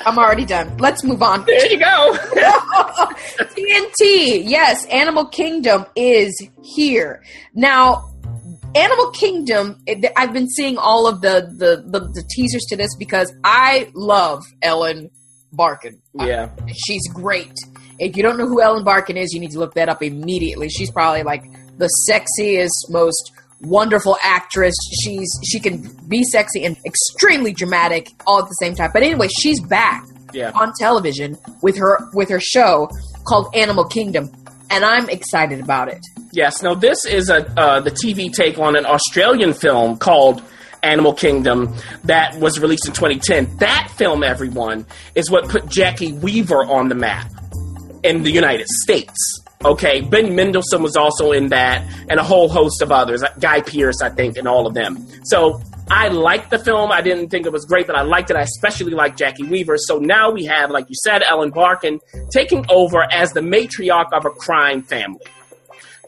I'm 0.05 0.17
already 0.17 0.45
done. 0.45 0.75
Let's 0.77 1.03
move 1.03 1.21
on. 1.21 1.45
there 1.45 1.71
you 1.71 1.79
go. 1.79 2.17
TNT, 3.39 4.43
yes, 4.47 4.85
Animal 4.87 5.25
Kingdom 5.27 5.85
is 5.95 6.33
here 6.63 7.23
now. 7.53 8.07
Animal 8.73 9.11
Kingdom. 9.11 9.83
I've 10.15 10.31
been 10.31 10.49
seeing 10.49 10.77
all 10.77 11.05
of 11.05 11.19
the, 11.21 11.51
the 11.57 11.83
the 11.85 11.99
the 12.07 12.23
teasers 12.33 12.63
to 12.69 12.77
this 12.77 12.95
because 12.97 13.33
I 13.43 13.91
love 13.93 14.43
Ellen 14.61 15.11
Barkin. 15.51 16.01
yeah. 16.13 16.49
She's 16.73 17.05
great. 17.13 17.51
If 17.99 18.15
you 18.17 18.23
don't 18.23 18.37
know 18.37 18.47
who 18.47 18.61
Ellen 18.61 18.83
Barkin 18.83 19.17
is, 19.17 19.33
you 19.33 19.39
need 19.39 19.51
to 19.51 19.59
look 19.59 19.73
that 19.75 19.89
up 19.89 20.01
immediately. 20.03 20.69
She's 20.69 20.91
probably 20.91 21.23
like 21.23 21.43
the 21.77 21.89
sexiest, 22.09 22.69
most 22.89 23.31
wonderful 23.61 24.17
actress. 24.23 24.75
She's 25.03 25.29
she 25.45 25.59
can 25.59 25.81
be 26.07 26.23
sexy 26.23 26.65
and 26.65 26.77
extremely 26.85 27.53
dramatic 27.53 28.09
all 28.25 28.39
at 28.39 28.45
the 28.47 28.55
same 28.55 28.75
time. 28.75 28.89
But 28.93 29.03
anyway, 29.03 29.27
she's 29.27 29.59
back 29.61 30.03
Yeah. 30.33 30.51
on 30.55 30.73
television 30.79 31.37
with 31.61 31.77
her 31.77 31.99
with 32.13 32.29
her 32.29 32.39
show 32.39 32.89
called 33.25 33.53
Animal 33.55 33.85
Kingdom, 33.85 34.31
and 34.69 34.83
I'm 34.83 35.09
excited 35.09 35.59
about 35.59 35.89
it. 35.89 35.99
Yes. 36.33 36.61
Now, 36.63 36.73
this 36.73 37.05
is 37.05 37.29
a 37.29 37.45
uh, 37.59 37.81
the 37.81 37.91
TV 37.91 38.31
take 38.33 38.57
on 38.57 38.75
an 38.75 38.85
Australian 38.85 39.53
film 39.53 39.97
called 39.97 40.41
Animal 40.81 41.13
Kingdom 41.13 41.75
that 42.05 42.35
was 42.39 42.59
released 42.59 42.87
in 42.87 42.93
2010. 42.93 43.57
That 43.57 43.91
film, 43.97 44.23
everyone, 44.23 44.85
is 45.13 45.29
what 45.29 45.47
put 45.49 45.65
Jacki 45.67 46.19
Weaver 46.19 46.63
on 46.65 46.89
the 46.89 46.95
map 46.95 47.29
in 48.03 48.23
the 48.23 48.31
United 48.31 48.67
States. 48.67 49.17
Okay, 49.63 50.01
Ben 50.01 50.35
Mendelsohn 50.35 50.81
was 50.81 50.95
also 50.95 51.31
in 51.31 51.49
that, 51.49 51.85
and 52.09 52.19
a 52.19 52.23
whole 52.23 52.49
host 52.49 52.81
of 52.81 52.91
others. 52.91 53.23
Guy 53.39 53.61
Pearce, 53.61 54.01
I 54.01 54.09
think, 54.09 54.37
and 54.37 54.47
all 54.47 54.65
of 54.65 54.73
them. 54.73 55.07
So 55.23 55.61
I 55.89 56.07
liked 56.07 56.49
the 56.49 56.57
film. 56.57 56.91
I 56.91 57.01
didn't 57.01 57.29
think 57.29 57.45
it 57.45 57.51
was 57.51 57.65
great, 57.65 57.85
but 57.85 57.95
I 57.95 58.01
liked 58.01 58.31
it. 58.31 58.35
I 58.35 58.41
especially 58.41 58.93
liked 58.93 59.19
Jacki 59.19 59.47
Weaver. 59.47 59.77
So 59.77 59.99
now 59.99 60.31
we 60.31 60.45
have, 60.45 60.71
like 60.71 60.89
you 60.89 60.95
said, 61.03 61.21
Ellen 61.21 61.51
Barkin 61.51 61.99
taking 62.31 62.65
over 62.69 63.03
as 63.11 63.33
the 63.33 63.41
matriarch 63.41 64.11
of 64.13 64.25
a 64.25 64.31
crime 64.31 64.81
family 64.81 65.21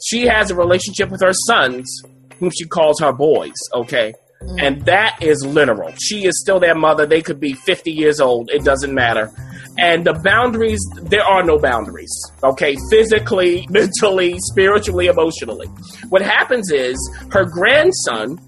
she 0.03 0.25
has 0.27 0.51
a 0.51 0.55
relationship 0.55 1.09
with 1.09 1.21
her 1.21 1.33
sons, 1.47 2.01
whom 2.39 2.51
she 2.51 2.65
calls 2.65 2.99
her 2.99 3.13
boys, 3.13 3.55
okay? 3.73 4.13
Mm. 4.41 4.61
And 4.61 4.85
that 4.85 5.17
is 5.21 5.45
literal. 5.45 5.93
She 6.01 6.25
is 6.25 6.39
still 6.41 6.59
their 6.59 6.75
mother. 6.75 7.05
They 7.05 7.21
could 7.21 7.39
be 7.39 7.53
50 7.53 7.91
years 7.91 8.19
old. 8.19 8.49
It 8.51 8.63
doesn't 8.63 8.93
matter. 8.93 9.31
And 9.77 10.05
the 10.05 10.13
boundaries, 10.13 10.79
there 11.01 11.23
are 11.23 11.43
no 11.43 11.57
boundaries, 11.57 12.13
okay? 12.43 12.75
Physically, 12.89 13.67
mentally, 13.69 14.35
spiritually, 14.39 15.07
emotionally. 15.07 15.67
What 16.09 16.21
happens 16.21 16.71
is 16.71 16.95
her 17.31 17.45
grandson, 17.45 18.39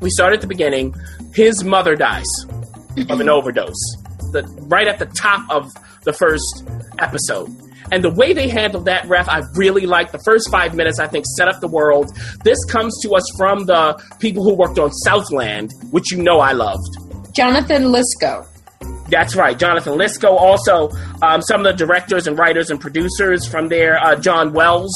we 0.00 0.10
start 0.10 0.32
at 0.32 0.40
the 0.40 0.46
beginning, 0.46 0.94
his 1.34 1.62
mother 1.62 1.94
dies 1.94 2.26
of 3.08 3.20
an 3.20 3.28
overdose. 3.28 3.80
The, 4.32 4.42
right 4.62 4.88
at 4.88 4.98
the 4.98 5.06
top 5.06 5.48
of 5.50 5.70
the 6.04 6.12
first 6.12 6.64
episode. 6.98 7.50
And 7.90 8.02
the 8.02 8.10
way 8.10 8.32
they 8.32 8.48
handled 8.48 8.86
that, 8.86 9.06
ref, 9.06 9.28
I 9.28 9.42
really 9.54 9.84
like 9.84 10.12
the 10.12 10.20
first 10.24 10.50
five 10.50 10.74
minutes. 10.74 10.98
I 10.98 11.06
think 11.06 11.26
set 11.36 11.48
up 11.48 11.60
the 11.60 11.68
world. 11.68 12.10
This 12.42 12.64
comes 12.64 12.98
to 13.02 13.14
us 13.14 13.24
from 13.36 13.66
the 13.66 14.02
people 14.18 14.42
who 14.44 14.54
worked 14.54 14.78
on 14.78 14.90
Southland, 14.90 15.70
which 15.90 16.10
you 16.10 16.22
know 16.22 16.40
I 16.40 16.52
loved. 16.52 16.96
Jonathan 17.34 17.92
Lisco. 17.92 18.46
That's 19.12 19.36
right, 19.36 19.58
Jonathan 19.58 19.98
Lisco. 19.98 20.30
Also, 20.30 20.90
um, 21.20 21.42
some 21.42 21.66
of 21.66 21.76
the 21.76 21.84
directors 21.84 22.26
and 22.26 22.38
writers 22.38 22.70
and 22.70 22.80
producers 22.80 23.46
from 23.46 23.68
there, 23.68 24.02
uh, 24.02 24.16
John 24.16 24.54
Wells, 24.54 24.90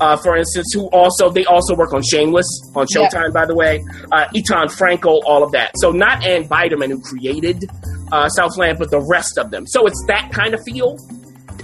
uh, 0.00 0.16
for 0.16 0.38
instance, 0.38 0.72
who 0.72 0.86
also 0.86 1.30
they 1.30 1.44
also 1.44 1.76
work 1.76 1.92
on 1.92 2.02
Shameless 2.02 2.46
on. 2.74 2.86
Showtime, 2.86 3.32
by 3.34 3.44
the 3.44 3.54
way. 3.54 3.84
Uh, 4.10 4.26
Etan 4.34 4.66
Frankel, 4.66 5.20
all 5.26 5.44
of 5.44 5.52
that. 5.52 5.72
So 5.76 5.90
not 5.90 6.24
Ann 6.24 6.48
Biderman 6.48 6.88
who 6.88 7.00
created 7.02 7.70
uh, 8.10 8.30
Southland, 8.30 8.78
but 8.78 8.90
the 8.90 9.00
rest 9.00 9.36
of 9.36 9.50
them. 9.50 9.66
So 9.66 9.86
it's 9.86 10.02
that 10.08 10.30
kind 10.32 10.54
of 10.54 10.60
feel. 10.64 10.96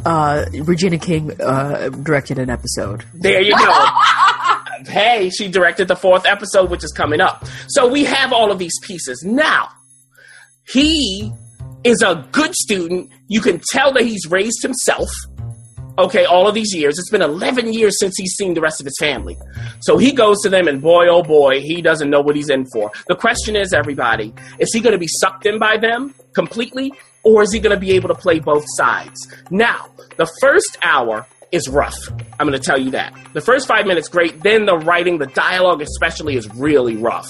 Uh, 0.04 0.44
Regina 0.52 0.98
King 0.98 1.40
uh, 1.40 1.88
directed 1.88 2.38
an 2.38 2.50
episode. 2.50 3.04
There 3.14 3.40
you 3.40 3.56
go. 3.56 3.86
hey, 4.86 5.30
she 5.30 5.48
directed 5.48 5.88
the 5.88 5.96
fourth 5.96 6.26
episode, 6.26 6.70
which 6.70 6.84
is 6.84 6.92
coming 6.92 7.22
up. 7.22 7.46
So 7.68 7.88
we 7.88 8.04
have 8.04 8.32
all 8.32 8.52
of 8.52 8.58
these 8.58 8.78
pieces. 8.82 9.24
Now, 9.24 9.70
he 10.66 11.32
is 11.84 12.02
a 12.02 12.26
good 12.32 12.54
student. 12.54 13.10
You 13.28 13.40
can 13.40 13.60
tell 13.70 13.92
that 13.92 14.04
he's 14.04 14.26
raised 14.26 14.62
himself. 14.62 15.08
Okay, 15.98 16.24
all 16.24 16.46
of 16.46 16.54
these 16.54 16.72
years. 16.72 16.96
It's 16.96 17.10
been 17.10 17.22
11 17.22 17.72
years 17.72 17.98
since 17.98 18.14
he's 18.16 18.34
seen 18.34 18.54
the 18.54 18.60
rest 18.60 18.80
of 18.80 18.84
his 18.84 18.96
family. 19.00 19.36
So 19.80 19.98
he 19.98 20.12
goes 20.12 20.40
to 20.42 20.48
them, 20.48 20.68
and 20.68 20.80
boy, 20.80 21.08
oh 21.08 21.24
boy, 21.24 21.60
he 21.60 21.82
doesn't 21.82 22.08
know 22.08 22.20
what 22.20 22.36
he's 22.36 22.50
in 22.50 22.66
for. 22.72 22.92
The 23.08 23.16
question 23.16 23.56
is, 23.56 23.72
everybody, 23.72 24.32
is 24.60 24.72
he 24.72 24.80
going 24.80 24.92
to 24.92 24.98
be 24.98 25.08
sucked 25.08 25.44
in 25.44 25.58
by 25.58 25.76
them 25.76 26.14
completely, 26.34 26.92
or 27.24 27.42
is 27.42 27.52
he 27.52 27.58
going 27.58 27.74
to 27.74 27.80
be 27.80 27.92
able 27.92 28.08
to 28.08 28.14
play 28.14 28.38
both 28.38 28.64
sides? 28.76 29.16
Now, 29.50 29.90
the 30.16 30.30
first 30.40 30.78
hour 30.82 31.26
is 31.50 31.68
rough. 31.68 31.98
I'm 32.38 32.46
going 32.46 32.58
to 32.58 32.64
tell 32.64 32.80
you 32.80 32.90
that. 32.92 33.12
The 33.32 33.40
first 33.40 33.66
five 33.66 33.86
minutes, 33.86 34.08
great. 34.08 34.40
Then 34.42 34.66
the 34.66 34.78
writing, 34.78 35.18
the 35.18 35.26
dialogue 35.26 35.82
especially, 35.82 36.36
is 36.36 36.48
really 36.54 36.96
rough. 36.96 37.28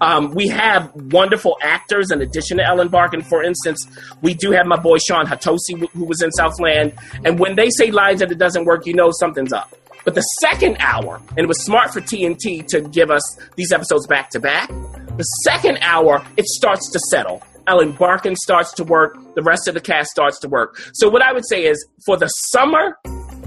Um, 0.00 0.32
we 0.34 0.48
have 0.48 0.90
wonderful 0.94 1.58
actors 1.62 2.10
in 2.10 2.22
addition 2.22 2.56
to 2.56 2.64
Ellen 2.64 2.88
Barkin. 2.88 3.22
For 3.22 3.42
instance, 3.42 3.86
we 4.22 4.34
do 4.34 4.50
have 4.52 4.66
my 4.66 4.78
boy 4.78 4.98
Shawn 4.98 5.26
Hatosy, 5.26 5.88
who 5.92 6.04
was 6.04 6.22
in 6.22 6.30
Southland. 6.32 6.94
And 7.24 7.38
when 7.38 7.56
they 7.56 7.68
say 7.70 7.90
lines 7.90 8.20
that 8.20 8.32
it 8.32 8.38
doesn't 8.38 8.64
work, 8.64 8.86
you 8.86 8.94
know 8.94 9.10
something's 9.12 9.52
up. 9.52 9.74
But 10.04 10.14
the 10.14 10.22
second 10.40 10.78
hour, 10.80 11.20
and 11.30 11.38
it 11.40 11.46
was 11.46 11.62
smart 11.62 11.92
for 11.92 12.00
TNT 12.00 12.66
to 12.68 12.80
give 12.80 13.10
us 13.10 13.22
these 13.56 13.70
episodes 13.70 14.06
back 14.06 14.30
to 14.30 14.40
back, 14.40 14.68
the 14.68 15.24
second 15.44 15.78
hour, 15.82 16.24
it 16.38 16.46
starts 16.46 16.90
to 16.92 16.98
settle. 17.10 17.42
Ellen 17.66 17.92
Barkin 17.92 18.34
starts 18.36 18.72
to 18.74 18.84
work. 18.84 19.18
The 19.34 19.42
rest 19.42 19.68
of 19.68 19.74
the 19.74 19.80
cast 19.80 20.10
starts 20.10 20.40
to 20.40 20.48
work. 20.48 20.80
So 20.94 21.10
what 21.10 21.22
I 21.22 21.32
would 21.32 21.46
say 21.46 21.66
is, 21.66 21.86
for 22.06 22.16
the 22.16 22.26
summer, 22.26 22.96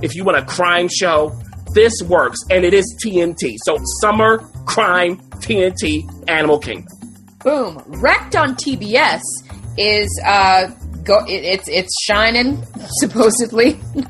if 0.01 0.15
you 0.15 0.23
want 0.23 0.37
a 0.37 0.45
crime 0.45 0.87
show, 0.87 1.35
this 1.73 1.93
works, 2.03 2.37
and 2.51 2.63
it 2.63 2.73
is 2.73 2.85
TNT. 3.03 3.55
So 3.65 3.77
summer 3.99 4.37
crime 4.65 5.17
TNT 5.43 6.29
Animal 6.29 6.59
Kingdom. 6.59 6.87
Boom. 7.43 7.83
Wrecked 7.87 8.35
on 8.35 8.55
TBS 8.55 9.21
is 9.77 10.21
uh 10.25 10.71
go 11.03 11.19
it, 11.25 11.43
it's 11.43 11.67
it's 11.67 11.93
shining 12.03 12.63
supposedly. 12.99 13.79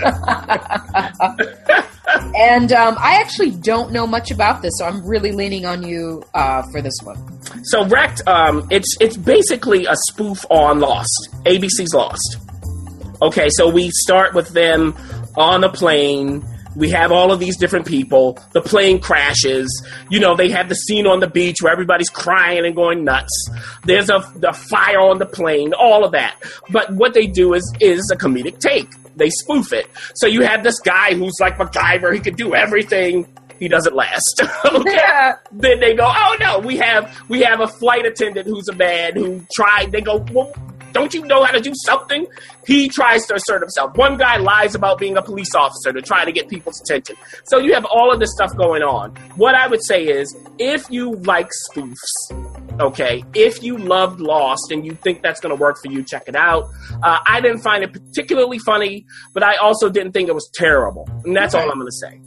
and 2.35 2.71
um, 2.71 2.95
I 2.99 3.19
actually 3.19 3.51
don't 3.51 3.91
know 3.91 4.05
much 4.07 4.31
about 4.31 4.61
this, 4.61 4.73
so 4.77 4.85
I'm 4.85 5.05
really 5.05 5.31
leaning 5.31 5.65
on 5.65 5.83
you 5.83 6.23
uh, 6.33 6.63
for 6.71 6.81
this 6.81 6.95
one. 7.03 7.17
So 7.65 7.85
Wrecked, 7.85 8.21
um, 8.27 8.67
it's 8.69 8.95
it's 8.99 9.17
basically 9.17 9.85
a 9.85 9.95
spoof 10.09 10.45
on 10.49 10.79
Lost, 10.79 11.29
ABC's 11.45 11.93
Lost. 11.93 12.37
Okay, 13.21 13.49
so 13.49 13.69
we 13.69 13.89
start 13.91 14.33
with 14.33 14.49
them 14.49 14.95
on 15.35 15.63
a 15.63 15.71
plane. 15.71 16.45
We 16.75 16.89
have 16.89 17.11
all 17.11 17.31
of 17.31 17.39
these 17.39 17.57
different 17.57 17.85
people. 17.85 18.39
The 18.51 18.61
plane 18.61 18.99
crashes. 18.99 19.67
You 20.09 20.19
know, 20.19 20.35
they 20.35 20.49
have 20.49 20.69
the 20.69 20.75
scene 20.75 21.07
on 21.07 21.19
the 21.19 21.27
beach 21.27 21.57
where 21.61 21.71
everybody's 21.71 22.09
crying 22.09 22.65
and 22.65 22.75
going 22.75 23.03
nuts. 23.03 23.49
There's 23.83 24.09
a, 24.09 24.23
a 24.43 24.53
fire 24.53 24.99
on 24.99 25.19
the 25.19 25.25
plane. 25.25 25.73
All 25.73 26.03
of 26.03 26.11
that. 26.13 26.35
But 26.69 26.93
what 26.93 27.13
they 27.13 27.27
do 27.27 27.53
is 27.53 27.73
is 27.79 28.09
a 28.11 28.17
comedic 28.17 28.59
take. 28.59 28.89
They 29.15 29.29
spoof 29.29 29.73
it. 29.73 29.87
So 30.15 30.27
you 30.27 30.41
have 30.41 30.63
this 30.63 30.79
guy 30.79 31.13
who's 31.13 31.37
like 31.39 31.57
MacGyver. 31.57 32.13
He 32.13 32.19
could 32.19 32.35
do 32.35 32.55
everything. 32.55 33.27
He 33.59 33.67
doesn't 33.67 33.95
last. 33.95 34.41
okay. 34.65 34.93
Yeah. 34.93 35.35
Then 35.51 35.79
they 35.79 35.95
go, 35.95 36.05
oh 36.05 36.37
no, 36.39 36.59
we 36.59 36.77
have 36.77 37.15
we 37.29 37.41
have 37.43 37.59
a 37.59 37.67
flight 37.67 38.05
attendant 38.05 38.47
who's 38.47 38.67
a 38.67 38.75
man 38.75 39.13
who 39.15 39.45
tried. 39.55 39.91
They 39.91 40.01
go, 40.01 40.25
well, 40.31 40.53
don't 40.93 41.13
you 41.13 41.25
know 41.25 41.43
how 41.43 41.51
to 41.51 41.59
do 41.59 41.73
something? 41.85 42.25
He 42.65 42.87
tries 42.87 43.25
to 43.27 43.35
assert 43.35 43.61
himself. 43.61 43.97
One 43.97 44.15
guy 44.17 44.37
lies 44.37 44.75
about 44.75 44.99
being 44.99 45.17
a 45.17 45.21
police 45.21 45.53
officer 45.55 45.91
to 45.91 46.01
try 46.01 46.23
to 46.23 46.31
get 46.31 46.47
people's 46.47 46.79
attention. 46.81 47.15
So 47.45 47.57
you 47.57 47.73
have 47.73 47.85
all 47.85 48.13
of 48.13 48.19
this 48.19 48.31
stuff 48.31 48.55
going 48.55 48.83
on. 48.83 49.15
What 49.35 49.55
I 49.55 49.67
would 49.67 49.83
say 49.83 50.05
is, 50.05 50.33
if 50.59 50.89
you 50.89 51.11
like 51.11 51.49
spoofs, 51.69 52.79
okay, 52.79 53.23
if 53.33 53.61
you 53.63 53.77
loved 53.77 54.21
Lost 54.21 54.71
and 54.71 54.85
you 54.85 54.93
think 54.93 55.21
that's 55.23 55.39
going 55.39 55.55
to 55.55 55.61
work 55.61 55.77
for 55.83 55.91
you, 55.91 56.03
check 56.03 56.23
it 56.27 56.35
out. 56.35 56.65
Uh, 57.01 57.19
I 57.27 57.41
didn't 57.41 57.61
find 57.61 57.83
it 57.83 57.91
particularly 57.91 58.59
funny, 58.59 59.05
but 59.33 59.43
I 59.43 59.55
also 59.55 59.89
didn't 59.89 60.13
think 60.13 60.29
it 60.29 60.35
was 60.35 60.49
terrible. 60.53 61.09
And 61.25 61.35
that's 61.35 61.55
all 61.55 61.69
I'm 61.69 61.79
going 61.79 61.87
to 61.87 61.91
say. 61.91 62.19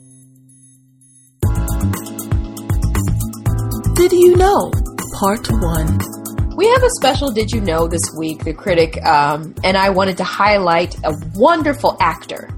Did 3.94 4.12
you 4.12 4.36
know? 4.36 4.70
Part 5.18 5.50
1. 5.50 6.25
We 6.56 6.66
have 6.68 6.82
a 6.82 6.90
special 6.98 7.30
Did 7.30 7.50
You 7.50 7.60
Know 7.60 7.86
this 7.86 8.00
week, 8.18 8.44
the 8.44 8.54
critic, 8.54 9.04
um, 9.04 9.54
and 9.62 9.76
I 9.76 9.90
wanted 9.90 10.16
to 10.18 10.24
highlight 10.24 10.96
a 11.04 11.14
wonderful 11.34 11.96
actor 12.00 12.48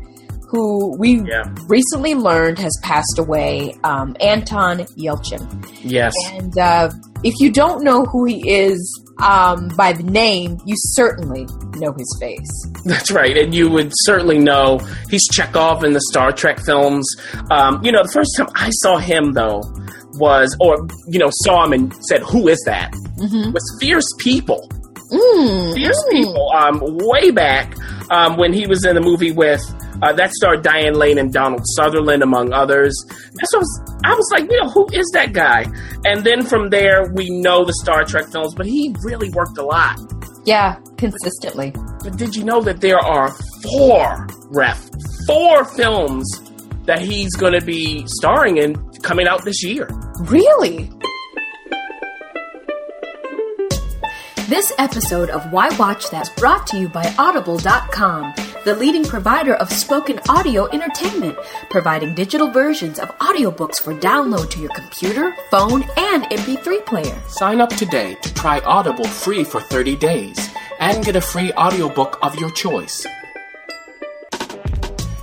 who 0.49 0.97
we 0.99 1.21
Yeah. 1.21 1.43
recently 1.67 2.15
learned 2.15 2.59
has 2.61 2.73
passed 2.83 3.19
away, 3.19 3.77
um, 3.85 4.17
Anton 4.21 4.79
Yelchin. 4.97 5.45
Yes. 5.83 6.15
And 6.33 6.57
uh, 6.57 6.91
if 7.25 7.35
you 7.41 7.51
don't 7.53 7.83
know 7.83 8.05
who 8.05 8.25
he 8.25 8.49
is 8.49 9.05
um, 9.21 9.69
by 9.77 9.93
the 9.93 10.05
name, 10.05 10.59
you 10.65 10.75
certainly 10.79 11.45
know 11.77 11.93
his 11.99 12.17
face. 12.21 12.49
That's 12.85 13.11
right, 13.11 13.37
and 13.37 13.53
you 13.53 13.69
would 13.69 13.91
certainly 14.05 14.39
know 14.39 14.79
he's 15.11 15.27
Chekhov 15.35 15.83
in 15.83 15.93
the 15.93 16.01
Star 16.09 16.31
Trek 16.33 16.61
films. 16.65 17.05
Um, 17.51 17.85
you 17.85 17.91
know, 17.91 18.05
the 18.05 18.13
first 18.13 18.31
time 18.37 18.49
I 18.55 18.71
saw 18.71 18.97
him, 18.99 19.33
though, 19.33 19.61
was, 20.19 20.57
or, 20.61 20.87
you 21.09 21.19
know, 21.19 21.31
saw 21.45 21.65
him 21.65 21.73
and 21.73 22.05
said, 22.07 22.23
Who 22.23 22.49
is 22.49 22.61
that? 22.67 22.93
Mm-hmm. 22.93 23.53
was 23.53 23.79
Fierce 23.81 24.09
People. 24.19 24.69
Mm, 25.11 25.75
Fierce 25.75 26.05
mm. 26.07 26.11
People, 26.11 26.51
um, 26.53 26.81
way 26.83 27.31
back 27.31 27.75
um, 28.11 28.37
when 28.37 28.53
he 28.53 28.67
was 28.67 28.85
in 28.85 28.95
the 28.95 29.01
movie 29.01 29.33
with, 29.33 29.63
uh, 30.03 30.13
that 30.13 30.33
starred 30.33 30.63
Diane 30.63 30.95
Lane 30.95 31.19
and 31.19 31.33
Donald 31.33 31.63
Sutherland, 31.77 32.23
among 32.23 32.53
others. 32.53 32.95
That's 33.09 33.53
what 33.53 33.57
I 33.57 33.59
was, 33.59 33.83
I 34.05 34.15
was 34.15 34.29
like, 34.33 34.51
you 34.51 34.63
know, 34.63 34.69
who 34.71 34.89
is 34.93 35.11
that 35.15 35.33
guy? 35.33 35.67
And 36.05 36.25
then 36.25 36.45
from 36.45 36.71
there, 36.71 37.11
we 37.13 37.31
know 37.31 37.65
the 37.65 37.75
Star 37.83 38.05
Trek 38.05 38.31
films, 38.31 38.55
but 38.55 38.67
he 38.67 38.95
really 39.03 39.31
worked 39.31 39.59
a 39.59 39.65
lot. 39.65 39.99
Yeah, 40.45 40.77
consistently. 40.97 41.73
But 42.03 42.17
did 42.17 42.37
you 42.37 42.45
know 42.45 42.61
that 42.63 42.81
there 42.81 42.99
are 42.99 43.35
four 43.63 44.27
ref 44.51 44.89
four 45.27 45.65
films 45.77 46.27
that 46.85 47.01
he's 47.01 47.35
going 47.37 47.53
to 47.53 47.65
be 47.65 48.03
starring 48.07 48.57
in 48.57 48.75
coming 49.03 49.27
out 49.27 49.45
this 49.45 49.63
year. 49.63 49.89
Really? 50.21 50.91
This 54.49 54.73
episode 54.79 55.29
of 55.29 55.53
Why 55.53 55.69
Watch 55.77 56.09
That 56.09 56.23
is 56.23 56.31
brought 56.31 56.67
to 56.69 56.79
you 56.79 56.89
by 56.89 57.15
Audible.com, 57.19 58.33
the 58.65 58.75
leading 58.75 59.05
provider 59.05 59.53
of 59.55 59.71
spoken 59.71 60.19
audio 60.27 60.67
entertainment, 60.71 61.37
providing 61.69 62.15
digital 62.15 62.51
versions 62.51 62.99
of 62.99 63.09
audiobooks 63.19 63.83
for 63.83 63.93
download 63.93 64.49
to 64.53 64.61
your 64.61 64.71
computer, 64.71 65.37
phone, 65.51 65.85
and 65.99 66.25
MP3 66.25 66.87
player. 66.87 67.21
Sign 67.29 67.61
up 67.61 67.69
today 67.69 68.15
to 68.23 68.33
try 68.33 68.61
Audible 68.61 69.07
free 69.07 69.45
for 69.45 69.61
30 69.61 69.97
days 69.97 70.49
and 70.81 71.05
get 71.05 71.17
a 71.17 71.21
free 71.21 71.53
audiobook 71.53 72.19
of 72.23 72.35
your 72.37 72.51
choice. 72.53 73.07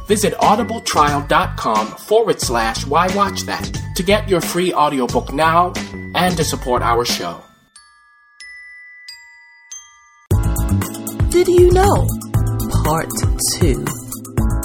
Visit 0.07 0.33
audibletrial.com 0.35 1.88
forward 1.88 2.39
slash 2.41 2.85
why 2.85 3.07
watch 3.15 3.41
that 3.41 3.71
to 3.95 4.03
get 4.03 4.29
your 4.29 4.41
free 4.41 4.74
audiobook 4.74 5.33
now 5.33 5.74
and 6.13 6.38
to 6.38 6.43
support 6.43 6.81
our 6.81 7.05
show. 7.05 7.41
Did 11.29 11.47
you 11.47 11.71
know? 11.71 12.07
Part 12.83 13.09
2. 13.59 13.85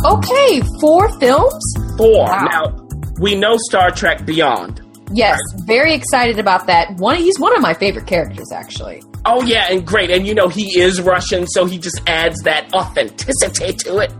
Okay, 0.05 0.63
four 0.81 1.09
films? 1.19 1.75
Four. 1.97 2.27
Wow. 2.27 2.49
Now, 2.51 2.89
we 3.19 3.35
know 3.35 3.57
Star 3.57 3.91
Trek 3.91 4.25
Beyond. 4.25 4.81
Yes, 5.13 5.39
very 5.67 5.93
excited 5.93 6.39
about 6.39 6.69
that. 6.69 6.95
One, 6.97 7.17
he's 7.17 7.39
one 7.41 7.55
of 7.57 7.61
my 7.61 7.75
favorite 7.75 8.07
characters, 8.07 8.53
actually. 8.53 9.03
Oh 9.27 9.43
yeah, 9.43 9.67
and 9.69 9.87
great, 9.87 10.11
and 10.11 10.27
you 10.27 10.35
know 10.35 10.49
he 10.49 10.79
is 10.81 11.01
Russian, 11.01 11.47
so 11.49 11.67
he 11.67 11.79
just 11.79 12.01
adds 12.07 12.41
that 12.45 12.73
authenticity 12.73 13.73
to 13.85 13.99
it. 13.99 14.13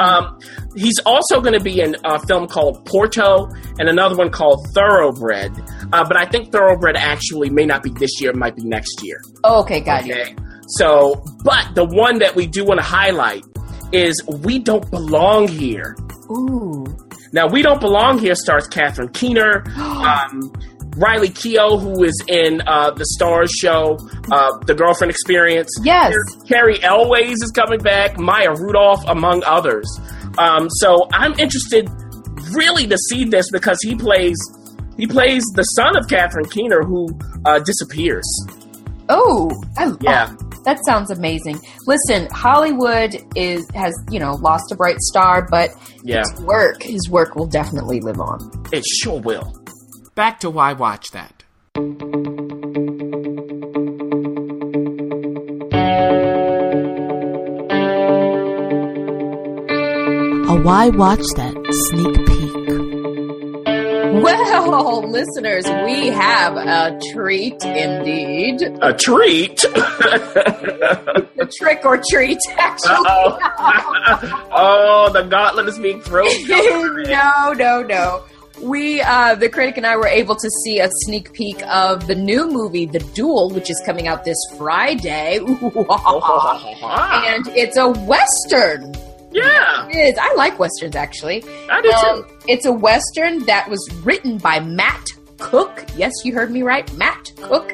Um, 0.00 0.38
he's 0.76 0.98
also 1.06 1.40
going 1.40 1.56
to 1.56 1.62
be 1.62 1.80
in 1.80 1.96
a 2.04 2.18
film 2.26 2.46
called 2.46 2.84
Porto 2.86 3.48
and 3.78 3.88
another 3.88 4.16
one 4.16 4.30
called 4.30 4.66
Thoroughbred. 4.74 5.52
Uh, 5.92 6.04
but 6.04 6.16
I 6.16 6.24
think 6.26 6.52
Thoroughbred 6.52 6.96
actually 6.96 7.50
may 7.50 7.66
not 7.66 7.82
be 7.82 7.90
this 7.90 8.20
year; 8.20 8.30
it 8.30 8.36
might 8.36 8.56
be 8.56 8.64
next 8.64 9.02
year. 9.02 9.20
Okay, 9.44 9.80
got 9.80 10.06
you. 10.06 10.14
Okay, 10.14 10.36
so 10.68 11.22
but 11.44 11.74
the 11.74 11.84
one 11.84 12.18
that 12.18 12.34
we 12.34 12.46
do 12.46 12.64
want 12.64 12.80
to 12.80 12.86
highlight 12.86 13.44
is 13.92 14.20
"We 14.42 14.58
Don't 14.58 14.88
Belong 14.90 15.48
Here." 15.48 15.96
Ooh. 16.30 16.84
Now, 17.32 17.48
We 17.48 17.62
Don't 17.62 17.80
Belong 17.80 18.18
Here 18.18 18.36
stars 18.36 18.68
Catherine 18.68 19.08
Keener, 19.08 19.64
um, 19.76 20.52
Riley 20.96 21.30
Keough, 21.30 21.80
who 21.80 22.04
is 22.04 22.22
in 22.28 22.62
uh, 22.64 22.92
the 22.92 23.04
Starz 23.18 23.48
show, 23.58 23.98
uh, 24.30 24.56
The 24.66 24.74
Girlfriend 24.74 25.10
Experience. 25.10 25.68
Yes. 25.82 26.14
Cary 26.48 26.80
Elwes 26.80 27.42
is 27.42 27.50
coming 27.50 27.80
back, 27.80 28.18
Maya 28.20 28.52
Rudolph, 28.56 29.04
among 29.08 29.42
others. 29.42 29.84
Um, 30.38 30.68
so 30.70 31.08
I'm 31.12 31.38
interested 31.38 31.88
really 32.52 32.86
to 32.86 32.96
see 33.10 33.24
this 33.24 33.50
because 33.50 33.78
he 33.82 33.94
plays 33.94 34.36
he 34.96 35.06
plays 35.06 35.42
the 35.54 35.62
son 35.62 35.96
of 35.96 36.08
Catherine 36.08 36.48
Keener 36.50 36.82
who 36.82 37.08
uh, 37.44 37.58
disappears. 37.60 38.24
Oh, 39.08 39.50
I, 39.76 39.92
Yeah. 40.00 40.34
oh, 40.40 40.50
that 40.64 40.78
sounds 40.86 41.10
amazing. 41.10 41.60
Listen, 41.86 42.28
Hollywood 42.30 43.14
is 43.36 43.68
has 43.74 43.92
you 44.10 44.18
know 44.20 44.32
lost 44.36 44.70
a 44.72 44.76
bright 44.76 44.98
star, 45.00 45.46
but 45.50 45.70
Yeah, 46.04 46.20
his 46.20 46.40
work, 46.42 46.82
his 46.82 47.08
work 47.10 47.34
will 47.36 47.46
definitely 47.46 48.00
live 48.00 48.20
on. 48.20 48.38
it 48.72 48.84
sure 48.86 49.20
will. 49.20 49.52
Back 50.14 50.40
to 50.40 50.50
why 50.50 50.72
watch 50.74 51.10
that. 51.10 51.42
A 60.54 60.56
Why 60.60 60.88
Watch 60.88 61.24
That 61.34 61.56
sneak 61.90 62.14
peek. 62.28 62.54
Well, 64.22 65.10
listeners, 65.10 65.66
we 65.84 66.06
have 66.10 66.56
a 66.56 66.96
treat 67.12 67.60
indeed. 67.64 68.62
A 68.80 68.92
treat. 68.92 69.64
A 69.74 71.46
trick 71.58 71.84
or 71.84 72.00
treat, 72.08 72.38
actually. 72.56 72.94
Uh-oh. 72.94 73.38
oh, 74.52 75.10
the 75.12 75.22
gauntlet 75.22 75.66
is 75.66 75.76
being 75.80 76.00
thrown. 76.00 76.28
no, 76.46 77.52
no, 77.52 77.82
no. 77.82 78.22
We, 78.62 79.00
uh, 79.00 79.34
the 79.34 79.48
critic 79.48 79.76
and 79.76 79.84
I, 79.84 79.96
were 79.96 80.06
able 80.06 80.36
to 80.36 80.50
see 80.64 80.78
a 80.78 80.88
sneak 81.04 81.32
peek 81.32 81.60
of 81.66 82.06
the 82.06 82.14
new 82.14 82.48
movie, 82.48 82.86
The 82.86 83.00
Duel, 83.00 83.50
which 83.50 83.68
is 83.70 83.82
coming 83.84 84.06
out 84.06 84.24
this 84.24 84.38
Friday. 84.56 85.38
and 85.38 85.48
it's 87.56 87.76
a 87.76 87.88
western. 87.88 88.94
Yeah, 89.34 89.86
It 89.88 89.96
is. 90.14 90.18
I 90.20 90.32
like 90.34 90.58
westerns, 90.58 90.96
actually. 90.96 91.44
I 91.70 91.80
do 91.82 91.90
Um, 91.90 92.22
too. 92.24 92.28
it's 92.48 92.64
a 92.66 92.72
western 92.72 93.44
that 93.46 93.68
was 93.68 93.86
written 94.04 94.38
by 94.38 94.60
Matt 94.60 95.06
Cook. 95.38 95.84
Yes, 95.96 96.12
you 96.24 96.32
heard 96.32 96.50
me 96.50 96.62
right, 96.62 96.90
Matt 96.94 97.30
Cook, 97.42 97.72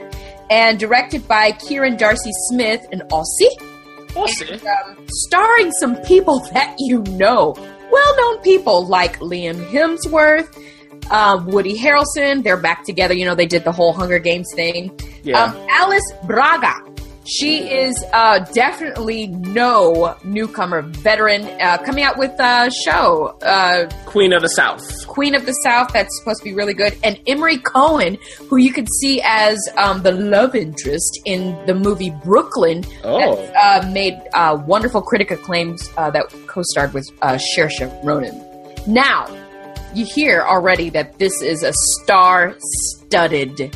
and 0.51 0.79
directed 0.79 1.29
by 1.29 1.53
Kieran 1.53 1.97
Darcy 1.97 2.31
Smith, 2.49 2.81
an 2.93 3.03
Aussie. 3.13 4.15
We'll 4.17 4.27
see. 4.27 4.53
um, 4.55 4.97
starring 5.09 5.71
some 5.73 5.95
people 6.03 6.41
that 6.53 6.75
you 6.79 7.03
know, 7.11 7.55
well-known 7.93 8.39
people 8.43 8.87
like 8.87 9.19
Liam 9.21 9.65
Hemsworth, 9.71 10.49
um, 11.13 11.47
Woody 11.47 11.79
Harrelson. 11.79 12.43
They're 12.43 12.57
back 12.57 12.85
together. 12.85 13.15
You 13.15 13.25
know, 13.27 13.35
they 13.35 13.47
did 13.47 13.65
the 13.65 13.73
whole 13.73 13.93
Hunger 13.93 14.19
Games 14.19 14.49
thing. 14.57 14.99
Yeah. 15.23 15.43
Um, 15.45 15.57
Alice 15.71 16.03
Braga. 16.25 16.75
She 17.39 17.59
is 17.71 17.95
uh, 18.13 18.41
definitely 18.53 19.29
no 19.29 20.17
newcomer, 20.25 20.83
veteran, 20.83 21.45
uh, 21.61 21.79
coming 21.79 22.03
out 22.03 22.19
with 22.19 22.33
a 22.41 22.71
show, 22.85 23.39
uh, 23.43 23.89
Queen 24.07 24.33
of 24.33 24.43
the 24.43 24.49
South. 24.49 25.07
Queen 25.07 25.37
of 25.37 25.47
the 25.47 25.53
South, 25.53 25.93
that's 25.93 26.19
supposed 26.19 26.39
to 26.41 26.45
be 26.45 26.55
really 26.55 26.75
good, 26.75 26.97
and 27.05 27.21
Emory 27.29 27.59
Cohen, 27.59 28.19
who 28.49 28.57
you 28.57 28.73
could 28.73 28.89
see 29.01 29.23
as 29.25 29.57
um, 29.77 30.03
the 30.03 30.11
love 30.13 30.57
interest 30.57 31.21
in 31.25 31.57
the 31.67 31.75
movie 31.75 32.11
Brooklyn, 32.25 32.85
Oh. 33.05 33.35
uh, 33.63 33.89
made 33.93 34.21
uh, 34.35 34.61
wonderful 34.67 35.01
critic 35.01 35.31
acclaims 35.31 35.89
uh, 35.97 36.11
that 36.11 36.25
co-starred 36.49 36.93
with 36.93 37.09
uh, 37.23 37.39
Saoirse 37.57 37.89
Ronan. 38.05 38.35
Now, 38.87 39.29
you 39.95 40.05
hear 40.05 40.43
already 40.43 40.91
that 40.91 41.19
this 41.19 41.41
is 41.43 41.63
a 41.63 41.73
star-studded 42.03 43.75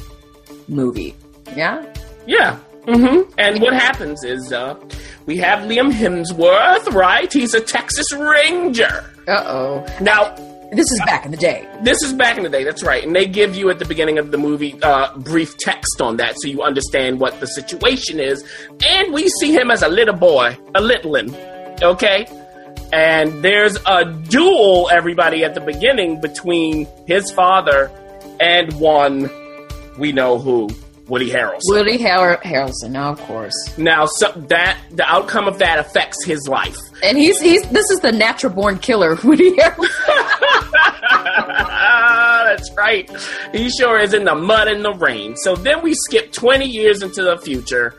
movie. 0.68 1.14
Yeah, 1.56 1.84
Yeah. 2.26 2.58
Mm-hmm. 2.86 3.32
And 3.38 3.60
what 3.62 3.72
happens 3.74 4.22
is 4.24 4.52
uh, 4.52 4.74
we 5.26 5.36
have 5.38 5.60
Liam 5.68 5.90
Hemsworth, 5.92 6.92
right? 6.92 7.32
He's 7.32 7.54
a 7.54 7.60
Texas 7.60 8.12
Ranger. 8.12 9.04
uh 9.26 9.42
oh. 9.46 9.86
Now, 10.00 10.34
This 10.72 10.90
is 10.90 10.98
back 11.06 11.24
in 11.24 11.30
the 11.30 11.36
day. 11.36 11.66
this 11.82 12.02
is 12.02 12.12
back 12.12 12.36
in 12.36 12.42
the 12.42 12.48
day, 12.50 12.64
that's 12.64 12.82
right. 12.82 13.02
And 13.04 13.14
they 13.14 13.26
give 13.26 13.54
you 13.54 13.70
at 13.70 13.78
the 13.78 13.84
beginning 13.84 14.18
of 14.18 14.30
the 14.32 14.38
movie 14.38 14.76
uh, 14.82 15.16
brief 15.18 15.56
text 15.58 16.00
on 16.00 16.16
that 16.18 16.34
so 16.40 16.48
you 16.48 16.62
understand 16.62 17.20
what 17.20 17.38
the 17.40 17.46
situation 17.46 18.18
is. 18.20 18.44
And 18.86 19.12
we 19.14 19.28
see 19.40 19.52
him 19.54 19.70
as 19.70 19.82
a 19.82 19.88
little 19.88 20.16
boy, 20.16 20.56
a 20.74 20.80
littlin, 20.80 21.32
okay? 21.82 22.26
And 22.92 23.42
there's 23.42 23.76
a 23.86 24.04
duel, 24.04 24.88
everybody, 24.92 25.42
at 25.44 25.54
the 25.54 25.60
beginning 25.60 26.20
between 26.20 26.86
his 27.06 27.30
father 27.32 27.90
and 28.40 28.72
one 28.80 29.30
we 29.98 30.10
know 30.12 30.38
who, 30.38 30.68
Woody 31.06 31.30
Harrelson. 31.30 31.60
Woody 31.68 32.02
Har- 32.02 32.38
Harrelson, 32.42 32.96
of 32.96 33.20
course, 33.22 33.52
Now, 33.76 34.06
so 34.06 34.32
that 34.48 34.78
the 34.90 35.04
outcome 35.04 35.46
of 35.46 35.58
that 35.58 35.78
affects 35.78 36.24
his 36.24 36.48
life. 36.48 36.78
and 37.02 37.18
he's 37.18 37.38
he's 37.40 37.62
this 37.68 37.90
is 37.90 38.00
the 38.00 38.10
natural 38.12 38.52
born 38.52 38.78
killer, 38.78 39.16
Woody 39.24 39.52
Harrelson. 39.56 39.90
That's 42.46 42.70
right. 42.76 43.10
He 43.52 43.68
sure 43.70 43.98
is 43.98 44.14
in 44.14 44.24
the 44.24 44.34
mud 44.34 44.68
and 44.68 44.84
the 44.84 44.92
rain. 44.94 45.36
So 45.36 45.54
then 45.56 45.82
we 45.82 45.94
skip 45.94 46.32
20 46.32 46.66
years 46.66 47.02
into 47.02 47.22
the 47.22 47.36
future, 47.38 47.94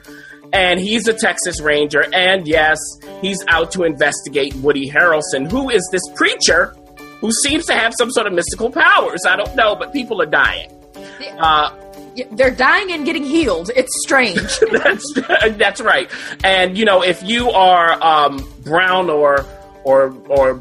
and 0.54 0.80
he's 0.80 1.08
a 1.08 1.14
Texas 1.14 1.62
Ranger, 1.62 2.06
and 2.14 2.48
yes, 2.48 2.80
he's 3.22 3.44
out 3.48 3.72
to 3.74 3.84
investigate 3.84 4.54
Woody 4.56 4.90
Harrelson, 4.90 5.50
who 5.50 5.70
is 5.70 5.88
this 5.92 6.02
preacher 6.16 6.76
who 7.22 7.32
seems 7.44 7.66
to 7.66 7.74
have 7.74 7.94
some 7.98 8.12
sort 8.12 8.28
of 8.28 8.34
mystical 8.34 8.70
powers. 8.72 9.22
I 9.28 9.36
don't 9.36 9.56
know, 9.56 9.76
but 9.76 9.94
people 9.94 10.22
are 10.22 10.26
dying. 10.28 10.70
Uh, 11.40 11.70
They're 12.32 12.52
dying 12.52 12.92
and 12.92 13.06
getting 13.06 13.24
healed. 13.24 13.72
It's 13.76 13.92
strange. 14.04 14.40
that's 14.72 15.14
that's 15.58 15.82
right. 15.82 16.10
And 16.44 16.78
you 16.78 16.86
know, 16.86 17.04
if 17.04 17.24
you 17.24 17.52
are 17.52 18.02
um, 18.04 18.48
brown 18.64 19.10
or 19.10 19.46
or 19.84 20.16
or 20.30 20.56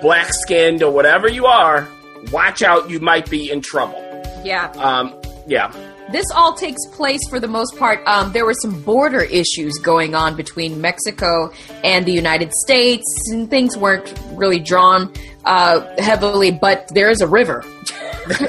black 0.00 0.32
skinned 0.32 0.82
or 0.82 0.92
whatever 0.92 1.28
you 1.28 1.46
are, 1.46 1.88
watch 2.32 2.62
out. 2.62 2.90
You 2.90 3.00
might 3.00 3.28
be 3.30 3.50
in 3.50 3.60
trouble. 3.60 4.00
yeah. 4.44 4.70
Um, 4.76 5.14
yeah. 5.46 5.72
This 6.10 6.24
all 6.34 6.54
takes 6.54 6.80
place 6.92 7.20
for 7.28 7.38
the 7.38 7.48
most 7.48 7.76
part. 7.76 8.00
Um, 8.06 8.32
there 8.32 8.46
were 8.46 8.54
some 8.54 8.80
border 8.82 9.20
issues 9.20 9.76
going 9.78 10.14
on 10.14 10.36
between 10.36 10.80
Mexico 10.80 11.52
and 11.84 12.06
the 12.06 12.12
United 12.12 12.50
States, 12.64 13.04
and 13.30 13.50
things 13.50 13.76
weren't 13.76 14.14
really 14.32 14.58
drawn 14.58 15.12
uh, 15.44 15.80
heavily. 15.98 16.50
But 16.50 16.88
there 16.94 17.10
is 17.10 17.20
a 17.20 17.26
river. 17.26 17.62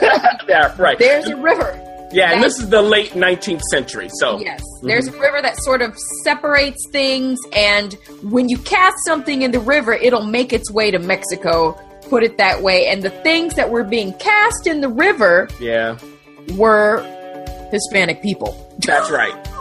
yeah, 0.47 0.73
right. 0.77 0.97
There's 0.97 1.27
a 1.27 1.35
river. 1.35 1.88
Yeah, 2.11 2.33
and 2.33 2.43
this 2.43 2.59
is 2.59 2.69
the 2.69 2.81
late 2.81 3.11
19th 3.11 3.61
century. 3.71 4.09
So 4.19 4.39
Yes, 4.39 4.61
there's 4.83 5.07
a 5.07 5.11
river 5.19 5.41
that 5.41 5.57
sort 5.57 5.81
of 5.81 5.97
separates 6.23 6.83
things, 6.91 7.39
and 7.53 7.93
when 8.23 8.49
you 8.49 8.57
cast 8.59 8.97
something 9.05 9.41
in 9.41 9.51
the 9.51 9.59
river, 9.59 9.93
it'll 9.93 10.25
make 10.25 10.53
its 10.53 10.71
way 10.71 10.91
to 10.91 10.99
Mexico 10.99 11.79
put 12.09 12.23
it 12.23 12.37
that 12.39 12.63
way. 12.63 12.87
And 12.87 13.03
the 13.03 13.11
things 13.11 13.53
that 13.53 13.69
were 13.69 13.83
being 13.83 14.13
cast 14.13 14.65
in 14.65 14.81
the 14.81 14.89
river 14.89 15.47
Yeah, 15.59 15.97
were 16.55 17.03
Hispanic 17.71 18.21
people. 18.23 18.75
that's 18.85 19.09
right. 19.11 19.35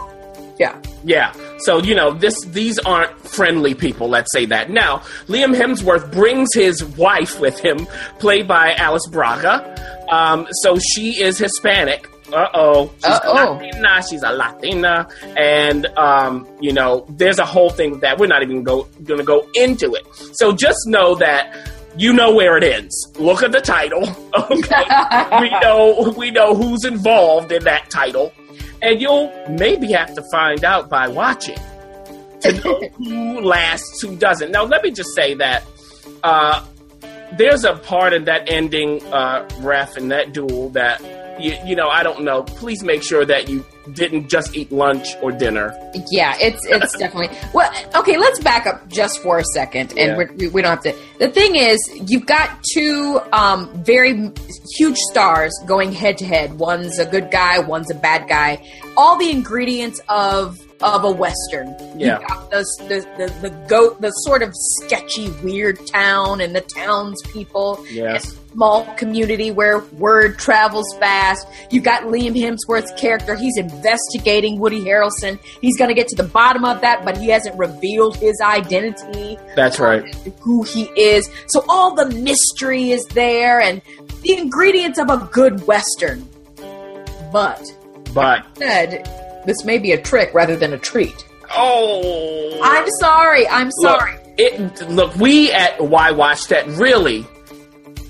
Yeah. 0.59 0.77
Yeah. 1.05 1.31
So, 1.59 1.81
you 1.81 1.95
know, 1.95 2.11
this 2.11 2.35
these 2.47 2.79
aren't 2.79 3.17
friendly 3.25 3.73
people, 3.75 4.09
let's 4.09 4.29
say 4.33 4.45
that. 4.47 4.69
Now, 4.69 4.97
Liam 5.27 5.55
Hemsworth 5.55 6.11
brings 6.11 6.49
his 6.53 6.83
wife 6.83 7.39
with 7.39 7.57
him, 7.61 7.85
played 8.19 8.45
by 8.45 8.73
Alice 8.73 9.07
Braga. 9.09 10.05
Um, 10.11 10.49
so 10.51 10.77
she 10.77 11.23
is 11.23 11.37
Hispanic. 11.37 12.08
Uh 12.33 12.47
oh. 12.53 12.91
She's 12.97 13.05
Uh-oh. 13.05 13.31
a 13.31 13.53
Latina. 13.53 14.03
She's 14.09 14.23
a 14.23 14.31
Latina. 14.31 15.07
And, 15.37 15.85
um, 15.97 16.47
you 16.59 16.73
know, 16.73 17.05
there's 17.09 17.39
a 17.39 17.45
whole 17.45 17.69
thing 17.69 17.91
with 17.91 18.01
that. 18.01 18.17
We're 18.19 18.27
not 18.27 18.43
even 18.43 18.63
go, 18.63 18.87
gonna 19.03 19.23
go 19.23 19.47
into 19.55 19.93
it. 19.95 20.05
So 20.33 20.51
just 20.53 20.79
know 20.85 21.15
that 21.15 21.71
you 21.97 22.13
know 22.13 22.33
where 22.33 22.55
it 22.57 22.63
ends. 22.63 22.95
Look 23.17 23.43
at 23.43 23.51
the 23.51 23.61
title. 23.61 24.03
Okay. 24.51 24.83
we 25.41 25.49
know 25.59 26.13
we 26.17 26.31
know 26.31 26.55
who's 26.55 26.85
involved 26.85 27.51
in 27.51 27.63
that 27.65 27.89
title. 27.89 28.31
And 28.81 29.01
you'll 29.01 29.31
maybe 29.49 29.91
have 29.91 30.13
to 30.15 30.23
find 30.31 30.63
out 30.63 30.89
by 30.89 31.07
watching 31.07 31.57
to 32.41 32.53
know 32.53 32.79
who 32.97 33.41
lasts, 33.41 34.01
who 34.01 34.15
doesn't. 34.15 34.51
Now, 34.51 34.63
let 34.63 34.83
me 34.83 34.91
just 34.91 35.13
say 35.15 35.33
that 35.35 35.63
uh, 36.23 36.65
there's 37.33 37.63
a 37.65 37.73
part 37.75 38.13
in 38.13 38.25
that 38.25 38.49
ending, 38.49 39.03
uh, 39.07 39.47
ref, 39.59 39.97
in 39.97 40.07
that 40.09 40.31
duel 40.33 40.69
that, 40.69 41.01
you, 41.39 41.57
you 41.65 41.75
know, 41.75 41.89
I 41.89 42.03
don't 42.03 42.23
know. 42.23 42.43
Please 42.43 42.83
make 42.83 43.01
sure 43.03 43.25
that 43.25 43.49
you 43.49 43.65
didn't 43.93 44.29
just 44.29 44.55
eat 44.55 44.71
lunch 44.71 45.07
or 45.21 45.31
dinner. 45.31 45.73
Yeah, 46.11 46.35
it's 46.39 46.65
it's 46.67 46.97
definitely 46.97 47.35
well. 47.53 47.71
Okay, 47.95 48.17
let's 48.17 48.39
back 48.39 48.67
up 48.67 48.87
just 48.87 49.21
for 49.23 49.39
a 49.39 49.43
second, 49.53 49.91
and 49.91 49.97
Yeah. 50.11 50.17
we're, 50.17 50.31
we 50.33 50.47
we 50.49 50.61
don't 50.61 50.71
have 50.71 50.83
to. 50.83 50.95
The 51.19 51.29
thing 51.29 51.55
is, 51.57 51.77
you've 52.07 52.25
got 52.25 52.63
two 52.73 53.19
um, 53.33 53.83
very 53.83 54.31
huge 54.77 54.97
stars 55.11 55.51
going 55.67 55.91
head 55.91 56.17
to 56.19 56.25
head. 56.25 56.57
One's 56.57 56.97
a 56.97 57.05
good 57.05 57.29
guy, 57.29 57.59
one's 57.59 57.91
a 57.91 57.95
bad 57.95 58.27
guy. 58.29 58.65
All 58.95 59.17
the 59.17 59.29
ingredients 59.29 59.99
of 60.07 60.57
of 60.81 61.03
a 61.03 61.11
western. 61.11 61.75
Yeah. 61.97 62.19
You've 62.19 62.27
got 62.27 62.51
the, 62.51 62.65
the 62.87 63.27
the 63.27 63.49
the 63.49 63.67
goat, 63.67 63.99
the 64.01 64.11
sort 64.11 64.41
of 64.43 64.53
sketchy, 64.55 65.29
weird 65.43 65.85
town, 65.87 66.39
and 66.41 66.55
the 66.55 66.61
townspeople. 66.61 67.85
Yes. 67.89 68.37
Small 68.53 68.85
community 68.95 69.51
where 69.51 69.79
word 69.99 70.39
travels 70.39 70.87
fast. 70.99 71.45
You've 71.69 71.83
got 71.83 72.03
Liam 72.03 72.33
Hemsworth's 72.35 72.91
character. 72.99 73.35
He's 73.35 73.57
investigating 73.57 74.59
Woody 74.59 74.79
Harrelson. 74.81 75.37
He's 75.61 75.77
going 75.77 75.89
to 75.89 75.93
get 75.93 76.07
to 76.07 76.15
the 76.15 76.27
bottom 76.27 76.65
of 76.65 76.81
that, 76.81 77.05
but 77.05 77.15
he 77.17 77.27
hasn't 77.27 77.55
revealed 77.59 78.17
his 78.17 78.41
identity 78.41 79.37
That's 79.55 79.79
right. 79.79 80.03
who 80.39 80.63
he 80.63 80.85
is. 80.95 81.08
So 81.47 81.63
all 81.67 81.95
the 81.95 82.05
mystery 82.09 82.91
is 82.91 83.05
there 83.07 83.59
and 83.59 83.81
the 84.21 84.37
ingredients 84.37 84.99
of 84.99 85.09
a 85.09 85.17
good 85.31 85.65
Western. 85.67 86.27
But 87.31 87.61
But, 88.13 88.45
said 88.57 89.07
this 89.45 89.63
may 89.63 89.77
be 89.77 89.91
a 89.91 90.01
trick 90.01 90.33
rather 90.33 90.55
than 90.55 90.73
a 90.73 90.77
treat. 90.77 91.25
oh. 91.55 92.59
I'm 92.61 92.87
sorry. 92.99 93.47
I'm 93.47 93.71
sorry. 93.81 94.13
Look, 94.13 94.21
it, 94.37 94.89
look, 94.89 95.15
we 95.15 95.51
at 95.51 95.79
Why 95.83 96.11
Watch 96.11 96.47
That 96.47 96.67
really 96.67 97.25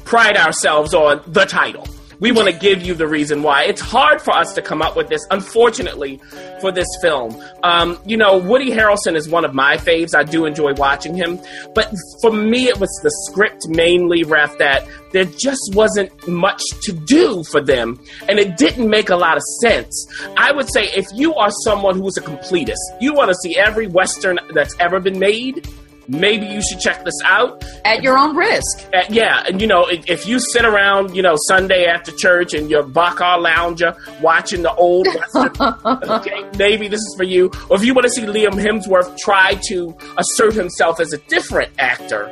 pride 0.06 0.38
ourselves 0.38 0.94
on 0.94 1.22
the 1.28 1.46
title. 1.46 1.88
We 2.20 2.32
want 2.32 2.50
to 2.50 2.54
give 2.54 2.82
you 2.82 2.94
the 2.94 3.08
reason 3.08 3.44
why. 3.44 3.64
It's 3.64 3.82
hard 3.82 4.22
for 4.22 4.32
us 4.32 4.54
to 4.54 4.62
come 4.62 4.82
up 4.82 4.96
with 4.96 5.08
this, 5.08 5.26
unfortunately, 5.32 6.20
for 6.60 6.72
this 6.72 6.88
film. 7.02 7.42
Um, 7.64 7.98
you 8.06 8.18
know, 8.18 8.38
Woody 8.38 8.72
Harrelson 8.72 9.16
is 9.16 9.30
one 9.30 9.46
of 9.46 9.54
my 9.54 9.78
faves. 9.78 10.14
I 10.14 10.24
do 10.24 10.46
enjoy 10.46 10.74
watching 10.74 11.16
him. 11.16 11.40
But 11.74 11.94
for 12.22 12.32
me, 12.32 12.68
it 12.68 12.80
was 12.80 12.90
the 13.04 13.12
script 13.28 13.68
mainly, 13.70 14.24
Ref, 14.24 14.58
that 14.58 14.86
there 15.12 15.26
just 15.26 15.74
wasn't 15.74 16.28
much 16.28 16.62
to 16.84 16.92
do 16.92 17.44
for 17.44 17.62
them. 17.62 18.00
And 18.28 18.38
it 18.38 18.58
didn't 18.58 18.90
make 18.90 19.10
a 19.10 19.16
lot 19.16 19.38
of 19.38 19.44
sense. 19.62 20.08
I 20.38 20.52
would 20.52 20.72
say 20.72 20.90
if 20.96 21.06
you 21.14 21.34
are 21.36 21.52
someone 21.64 21.96
who 21.98 22.08
is 22.08 22.18
a 22.18 22.22
completist, 22.22 22.76
you 23.00 23.14
want 23.14 23.30
to 23.30 23.36
see 23.36 23.58
every 23.58 23.88
Western 23.88 24.40
that's 24.54 24.76
ever 24.80 25.00
been 25.00 25.20
made, 25.20 25.68
maybe 26.10 26.46
you 26.48 26.62
should 26.62 26.80
check 26.80 27.04
this 27.06 27.16
out. 27.24 27.64
At 27.86 28.04
your 28.04 28.18
own 28.18 28.36
risk. 28.36 28.90
Uh, 28.94 29.04
yeah, 29.10 29.44
and 29.48 29.62
you 29.62 29.68
know, 29.68 29.86
if, 29.86 30.10
if 30.10 30.28
you 30.28 30.40
sit 30.40 30.66
around, 30.66 31.16
you 31.16 31.22
know, 31.22 31.36
Sunday 31.48 31.86
after 31.86 32.12
church 32.12 32.54
and 32.54 32.70
you're 32.70 32.84
Barcalounger 32.84 33.96
watching 34.22 34.64
the 34.64 34.74
old 34.74 35.08
Western, 35.34 36.10
okay, 36.10 36.44
maybe 36.58 36.88
this 36.88 37.00
is 37.00 37.14
for 37.16 37.24
you. 37.24 37.52
Or 37.70 37.78
if 37.78 37.84
you 37.84 37.94
want 37.94 38.06
to 38.06 38.10
see 38.10 38.24
Liam 38.24 38.54
Hemsworth 38.54 39.18
try 39.18 39.60
to 39.70 39.96
assert 40.18 40.54
himself 40.54 41.00
as 41.00 41.14
a 41.14 41.18
different 41.30 41.72
actor 41.80 42.30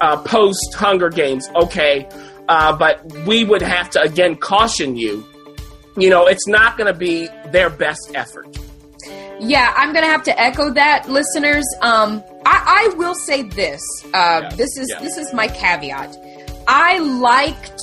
uh, 0.00 0.16
post 0.22 0.74
Hunger 0.74 1.08
Games, 1.08 1.48
okay, 1.54 2.08
uh, 2.48 2.76
but 2.76 3.04
we 3.26 3.44
would 3.44 3.62
have 3.62 3.90
to 3.90 4.02
again 4.02 4.36
caution 4.36 4.96
you. 4.96 5.26
You 5.96 6.10
know, 6.10 6.26
it's 6.26 6.46
not 6.48 6.76
going 6.76 6.92
to 6.92 6.98
be 6.98 7.28
their 7.52 7.70
best 7.70 8.10
effort. 8.14 8.58
Yeah, 9.40 9.72
I'm 9.76 9.92
going 9.92 10.04
to 10.04 10.10
have 10.10 10.22
to 10.24 10.40
echo 10.40 10.70
that, 10.70 11.08
listeners. 11.08 11.64
Um, 11.80 12.22
I, 12.46 12.90
I 12.92 12.94
will 12.96 13.14
say 13.14 13.42
this. 13.42 13.82
Uh, 14.06 14.08
Yeah, 14.42 14.48
This 14.56 14.76
is 14.76 14.88
yeah. 14.90 15.00
this 15.00 15.16
is 15.16 15.32
my 15.32 15.48
caveat. 15.48 16.16
I 16.66 16.98
liked 16.98 17.80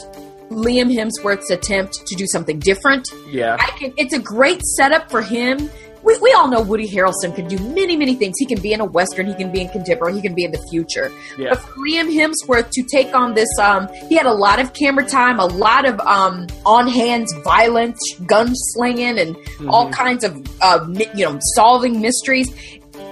Liam 0.50 0.89
Hemsworth's 0.93 1.50
attempt 1.52 2.06
to 2.08 2.15
do 2.15 2.26
something 2.28 2.60
different. 2.60 3.08
Yeah, 3.30 3.58
I 3.60 3.67
can. 3.78 3.93
It's 3.97 4.13
a 4.13 4.19
great 4.19 4.62
setup 4.78 5.10
for 5.10 5.21
him. 5.21 5.69
We, 6.04 6.17
we 6.17 6.34
all 6.34 6.47
know 6.47 6.62
Woody 6.62 6.88
Harrelson 6.89 7.36
can 7.36 7.47
do 7.47 7.60
many, 7.76 7.95
many 7.95 8.15
things. 8.15 8.34
He 8.39 8.47
can 8.47 8.60
be 8.60 8.74
in 8.74 8.82
a 8.82 8.86
western. 8.86 9.28
He 9.28 9.36
can 9.36 9.52
be 9.52 9.62
in 9.62 9.69
contemporary. 9.69 10.15
He 10.15 10.21
can 10.21 10.34
be 10.34 10.43
in 10.43 10.52
the 10.52 10.58
future. 10.71 11.12
Yeah. 11.38 11.50
But 11.52 11.60
for 11.60 11.74
Liam 11.86 12.10
Hemsworth 12.12 12.71
to 12.71 12.82
take 12.91 13.13
on 13.13 13.36
this, 13.36 13.47
um, 13.60 13.88
he 14.10 14.15
had 14.15 14.26
a 14.26 14.34
lot 14.34 14.60
of 14.60 14.74
camera 14.74 15.06
time, 15.06 15.39
a 15.39 15.45
lot 15.45 15.86
of 15.88 16.00
um, 16.00 16.47
on 16.65 16.88
hands 16.88 17.32
violence, 17.43 18.00
gun 18.26 18.50
slinging, 18.56 19.19
and 19.19 19.38
all 19.69 19.89
kinds 19.91 20.24
of 20.24 20.36
uh, 20.62 20.84
mi- 20.89 21.06
you 21.15 21.26
know 21.26 21.38
solving 21.56 22.02
mysteries. 22.02 22.50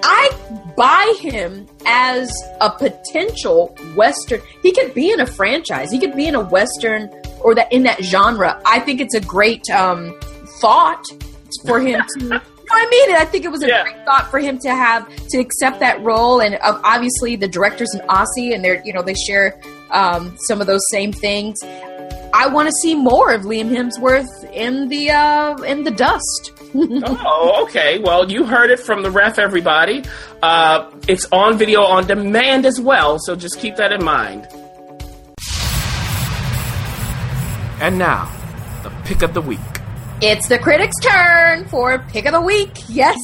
I 0.02 0.30
buy 0.80 1.14
him 1.20 1.68
as 1.86 2.32
a 2.62 2.70
potential 2.72 3.76
western. 3.96 4.42
He 4.64 4.72
could 4.72 4.94
be 4.94 5.12
in 5.12 5.20
a 5.20 5.26
franchise. 5.28 5.92
He 5.92 6.00
could 6.00 6.16
be 6.16 6.26
in 6.28 6.36
a 6.36 6.42
western 6.42 7.10
or 7.42 7.54
that 7.56 7.72
in 7.72 7.84
that 7.84 8.02
genre. 8.02 8.60
I 8.66 8.80
think 8.80 9.02
it's 9.02 9.14
a 9.16 9.20
great 9.22 9.70
um, 9.70 10.18
thought 10.62 11.04
for 11.68 11.80
him 11.82 12.02
to. 12.18 12.24
You 12.24 12.30
know 12.30 12.42
I 12.72 12.88
mean? 12.92 13.16
I 13.16 13.26
think 13.26 13.46
it 13.46 13.52
was 13.52 13.64
a 13.64 13.68
Yeah. 13.68 13.84
great 13.84 14.06
thought 14.06 14.30
for 14.32 14.40
him 14.40 14.60
to 14.60 14.70
have 14.70 15.08
to 15.32 15.40
accept 15.40 15.80
that 15.80 16.02
role, 16.04 16.40
and 16.40 16.56
uh, 16.62 16.80
obviously 16.84 17.36
the 17.36 17.48
director's 17.48 17.92
an 17.96 18.02
Aussie, 18.08 18.54
and 18.54 18.64
they're 18.64 18.82
you 18.86 18.94
know 18.94 19.02
they 19.02 19.16
share 19.16 19.60
um, 19.92 20.38
some 20.48 20.62
of 20.62 20.68
those 20.68 20.82
same 20.92 21.12
things. 21.12 21.58
I 22.34 22.48
want 22.48 22.68
to 22.68 22.74
see 22.82 22.96
more 22.96 23.34
of 23.34 23.42
Liam 23.42 23.70
Hemsworth 23.70 24.28
in 24.54 24.88
the 24.90 25.12
uh, 25.12 25.56
in 25.64 25.84
the 25.84 25.92
dust. 25.92 26.52
oh, 26.76 27.64
okay. 27.64 28.00
Well, 28.00 28.32
you 28.32 28.46
heard 28.46 28.70
it 28.70 28.80
from 28.80 29.02
the 29.02 29.10
ref, 29.10 29.40
everybody. 29.40 30.04
Uh, 30.44 30.90
it's 31.08 31.26
on 31.32 31.58
video 31.58 31.82
on 31.84 32.06
demand 32.08 32.66
as 32.66 32.80
well, 32.80 33.18
so 33.20 33.36
just 33.36 33.60
keep 33.60 33.76
that 33.78 33.92
in 33.92 34.04
mind. 34.04 34.48
And 37.82 37.98
now, 37.98 38.30
the 38.84 38.92
pick 39.06 39.22
of 39.22 39.34
the 39.34 39.42
week. 39.42 39.60
It's 40.22 40.48
the 40.50 40.60
critics' 40.60 40.96
turn 41.02 41.66
for 41.66 41.98
pick 42.10 42.26
of 42.26 42.34
the 42.34 42.42
week. 42.42 42.72
Yes, 42.90 43.18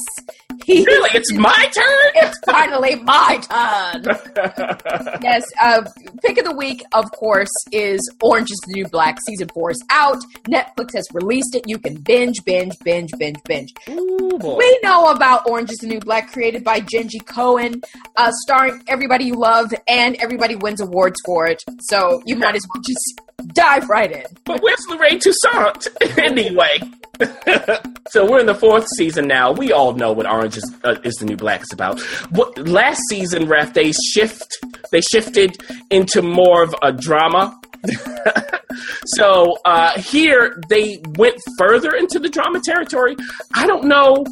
Really, 0.67 1.09
it's 1.13 1.31
my 1.33 1.69
turn. 1.75 2.11
it's 2.15 2.39
finally 2.45 2.95
my 2.95 3.39
turn. 3.49 4.03
yes, 5.21 5.43
uh, 5.61 5.83
pick 6.25 6.37
of 6.39 6.45
the 6.45 6.55
week, 6.55 6.83
of 6.93 7.05
course, 7.11 7.51
is 7.71 7.99
Orange 8.21 8.49
is 8.51 8.59
the 8.67 8.73
New 8.73 8.87
Black. 8.87 9.17
Season 9.27 9.47
four 9.53 9.71
is 9.71 9.83
out. 9.91 10.17
Netflix 10.49 10.95
has 10.95 11.07
released 11.13 11.55
it. 11.55 11.63
You 11.67 11.77
can 11.77 11.95
binge, 11.95 12.43
binge, 12.45 12.73
binge, 12.83 13.11
binge, 13.17 13.37
binge. 13.45 13.71
Ooh, 13.89 14.37
boy. 14.39 14.57
We 14.57 14.79
know 14.83 15.11
about 15.11 15.47
Orange 15.49 15.71
is 15.71 15.77
the 15.77 15.87
New 15.87 15.99
Black, 15.99 16.31
created 16.31 16.63
by 16.63 16.81
Jenji 16.81 17.21
Kohan, 17.23 17.83
uh, 18.15 18.31
starring 18.43 18.83
everybody 18.87 19.25
you 19.25 19.35
love, 19.35 19.73
and 19.87 20.15
everybody 20.17 20.55
wins 20.55 20.81
awards 20.81 21.19
for 21.25 21.45
it. 21.47 21.63
So 21.81 22.21
you 22.25 22.35
might 22.35 22.55
as 22.55 22.65
well 22.73 22.81
just 22.81 23.21
dive 23.55 23.89
right 23.89 24.11
in. 24.11 24.25
But 24.43 24.61
where's 24.61 24.85
Lorraine 24.87 25.19
Toussaint 25.19 25.87
anyway? 26.19 26.79
so 28.09 28.29
we're 28.29 28.39
in 28.39 28.45
the 28.45 28.55
fourth 28.55 28.85
season 28.97 29.27
now. 29.27 29.51
We 29.51 29.71
all 29.71 29.93
know 29.93 30.11
what 30.11 30.29
Orange 30.29 30.57
is, 30.57 30.75
uh, 30.83 30.97
is 31.03 31.15
the 31.15 31.25
New 31.25 31.37
Black 31.37 31.61
is 31.61 31.71
about. 31.73 31.99
What 32.29 32.57
last 32.57 33.01
season, 33.09 33.47
ref, 33.47 33.73
they 33.73 33.91
shift 34.13 34.53
they 34.91 35.01
shifted 35.01 35.57
into 35.89 36.21
more 36.21 36.63
of 36.63 36.75
a 36.81 36.91
drama. 36.91 37.59
so 39.05 39.57
uh, 39.65 39.99
here 39.99 40.61
they 40.69 41.01
went 41.17 41.35
further 41.57 41.95
into 41.95 42.19
the 42.19 42.29
drama 42.29 42.59
territory. 42.63 43.15
I 43.53 43.65
don't 43.65 43.85
know 43.85 44.25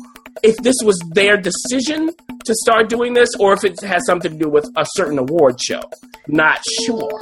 if 0.44 0.58
this 0.58 0.76
was 0.84 1.00
their 1.14 1.38
decision 1.38 2.10
to 2.46 2.54
start 2.56 2.90
doing 2.90 3.14
this 3.14 3.30
or 3.40 3.54
if 3.54 3.64
it 3.64 3.80
has 3.82 4.06
something 4.06 4.32
to 4.32 4.38
do 4.38 4.50
with 4.50 4.70
a 4.76 4.86
certain 4.96 5.18
award 5.20 5.62
show. 5.62 5.82
Not 6.28 6.62
sure. 6.86 7.22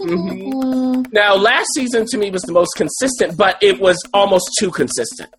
Mhm. 0.00 1.12
Now, 1.12 1.34
last 1.34 1.68
season 1.74 2.06
to 2.06 2.18
me 2.18 2.30
was 2.30 2.42
the 2.42 2.52
most 2.52 2.74
consistent, 2.76 3.36
but 3.36 3.56
it 3.62 3.80
was 3.80 3.96
almost 4.12 4.50
too 4.58 4.70
consistent. 4.70 5.30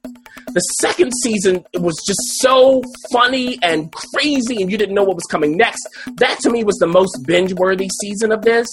The 0.53 0.61
second 0.79 1.11
season 1.23 1.65
was 1.75 1.95
just 2.05 2.19
so 2.41 2.81
funny 3.11 3.59
and 3.61 3.91
crazy, 3.91 4.61
and 4.61 4.71
you 4.71 4.77
didn't 4.77 4.95
know 4.95 5.03
what 5.03 5.15
was 5.15 5.25
coming 5.29 5.57
next. 5.57 5.85
That 6.15 6.39
to 6.39 6.49
me 6.49 6.63
was 6.63 6.77
the 6.77 6.87
most 6.87 7.25
binge 7.25 7.53
worthy 7.53 7.89
season 8.01 8.31
of 8.31 8.41
this. 8.43 8.67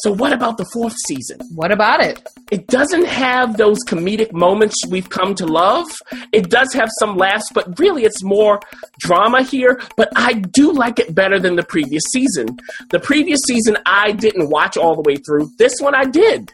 So 0.00 0.12
what 0.12 0.32
about 0.32 0.58
the 0.58 0.66
fourth 0.72 0.94
season? 1.06 1.40
What 1.54 1.72
about 1.72 2.02
it? 2.02 2.22
It 2.50 2.66
doesn't 2.66 3.06
have 3.06 3.56
those 3.56 3.78
comedic 3.84 4.32
moments 4.32 4.76
we've 4.88 5.08
come 5.08 5.34
to 5.36 5.46
love. 5.46 5.86
It 6.32 6.50
does 6.50 6.72
have 6.74 6.90
some 6.98 7.16
laughs, 7.16 7.50
but 7.54 7.78
really 7.78 8.04
it's 8.04 8.22
more 8.22 8.60
drama 8.98 9.42
here. 9.42 9.80
But 9.96 10.10
I 10.14 10.34
do 10.34 10.72
like 10.72 10.98
it 10.98 11.14
better 11.14 11.38
than 11.38 11.56
the 11.56 11.64
previous 11.64 12.02
season. 12.12 12.58
The 12.90 13.00
previous 13.00 13.40
season 13.46 13.78
I 13.86 14.12
didn't 14.12 14.50
watch 14.50 14.76
all 14.76 14.94
the 14.94 15.02
way 15.02 15.16
through. 15.16 15.50
This 15.58 15.80
one 15.80 15.94
I 15.94 16.04
did. 16.04 16.52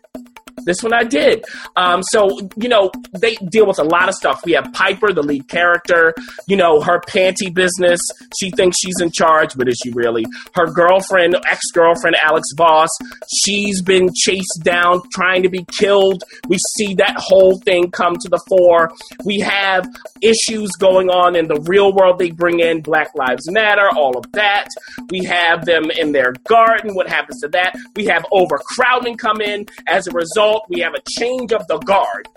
This 0.65 0.83
one 0.83 0.93
I 0.93 1.05
did. 1.05 1.45
Um, 1.77 2.03
so, 2.03 2.39
you 2.57 2.69
know, 2.69 2.91
they 3.21 3.35
deal 3.51 3.67
with 3.67 3.79
a 3.79 3.85
lot 3.85 4.09
of 4.09 4.15
stuff. 4.15 4.43
We 4.45 4.53
have 4.53 4.73
Piper, 4.73 5.13
the 5.13 5.23
lead 5.23 5.49
character, 5.49 6.15
you 6.47 6.57
know, 6.57 6.81
her 6.81 7.01
panty 7.01 7.53
business. 7.53 8.01
She 8.39 8.51
thinks 8.51 8.79
she's 8.79 9.01
in 9.01 9.11
charge, 9.11 9.57
but 9.57 9.69
is 9.69 9.79
she 9.83 9.91
really? 9.91 10.25
Her 10.55 10.67
girlfriend, 10.67 11.37
ex 11.49 11.61
girlfriend, 11.73 12.17
Alex 12.17 12.47
Vause, 12.57 12.91
she's 13.33 13.83
been 13.83 14.11
chased 14.15 14.61
down, 14.63 15.01
trying 15.13 15.43
to 15.43 15.49
be 15.49 15.65
killed. 15.79 16.23
We 16.49 16.59
see 16.77 16.95
that 16.95 17.17
whole 17.17 17.59
thing 17.61 17.91
come 17.91 18.17
to 18.17 18.29
the 18.29 18.41
fore. 18.49 18.91
We 19.25 19.41
have 19.41 19.89
issues 20.21 20.71
going 20.73 21.09
on 21.11 21.35
in 21.37 21.49
the 21.49 21.61
real 21.63 21.93
world 21.93 22.19
they 22.19 22.31
bring 22.31 22.61
in 22.61 22.83
Black 22.83 23.09
Lives 23.15 23.51
Matter, 23.51 23.89
all 23.97 24.17
of 24.17 24.31
that. 24.33 24.69
We 25.11 25.25
have 25.25 25.65
them 25.65 25.91
in 25.91 26.13
their 26.13 26.33
garden. 26.47 26.95
What 26.95 27.09
happens 27.09 27.41
to 27.41 27.49
that? 27.49 27.77
We 27.97 28.07
have 28.07 28.25
overcrowding 28.31 29.17
come 29.17 29.41
in. 29.41 29.67
As 29.87 30.07
a 30.07 30.13
result, 30.13 30.42
we 30.69 30.81
have 30.81 30.95
a 30.95 31.03
change 31.19 31.53
of 31.53 31.67
the 31.69 31.79
guard. 31.79 32.29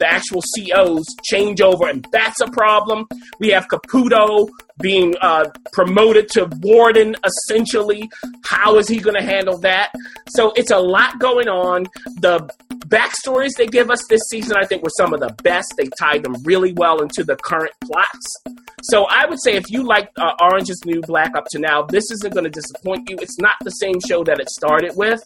The 0.00 0.10
actual 0.10 0.42
COs 0.54 1.04
change 1.30 1.60
over, 1.60 1.88
and 1.88 2.04
that's 2.10 2.40
a 2.40 2.50
problem. 2.50 3.06
We 3.38 3.50
have 3.50 3.68
Caputo 3.68 4.48
being 4.82 5.14
uh, 5.20 5.46
promoted 5.72 6.28
to 6.30 6.50
warden, 6.62 7.14
essentially. 7.24 8.10
How 8.44 8.76
is 8.76 8.88
he 8.88 8.98
going 8.98 9.14
to 9.14 9.22
handle 9.22 9.58
that? 9.60 9.92
So 10.30 10.52
it's 10.56 10.72
a 10.72 10.78
lot 10.78 11.20
going 11.20 11.48
on. 11.48 11.86
The 12.20 12.50
backstories 12.86 13.54
they 13.56 13.66
give 13.66 13.90
us 13.90 14.02
this 14.08 14.20
season, 14.30 14.56
I 14.56 14.66
think, 14.66 14.82
were 14.82 14.90
some 14.96 15.14
of 15.14 15.20
the 15.20 15.34
best. 15.42 15.74
They 15.76 15.88
tied 15.98 16.22
them 16.22 16.34
really 16.44 16.72
well 16.72 17.00
into 17.00 17.24
the 17.24 17.36
current 17.36 17.72
plots. 17.82 18.42
So 18.82 19.06
I 19.08 19.26
would 19.26 19.38
say 19.42 19.54
if 19.54 19.70
you 19.70 19.82
like 19.82 20.10
uh, 20.18 20.32
Orange 20.40 20.68
is 20.68 20.82
New 20.84 21.00
Black 21.02 21.34
up 21.36 21.46
to 21.50 21.58
now, 21.58 21.82
this 21.82 22.10
isn't 22.10 22.34
going 22.34 22.44
to 22.44 22.50
disappoint 22.50 23.08
you. 23.08 23.16
It's 23.20 23.38
not 23.38 23.56
the 23.62 23.70
same 23.70 23.98
show 24.06 24.24
that 24.24 24.40
it 24.40 24.50
started 24.50 24.92
with, 24.94 25.22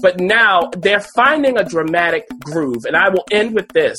but 0.00 0.18
now 0.18 0.70
they're 0.78 1.04
finding 1.14 1.56
a 1.56 1.64
dramatic 1.64 2.26
groove. 2.40 2.84
And 2.84 2.96
I 2.96 3.08
will 3.08 3.24
end 3.30 3.54
with 3.54 3.68
this. 3.68 3.96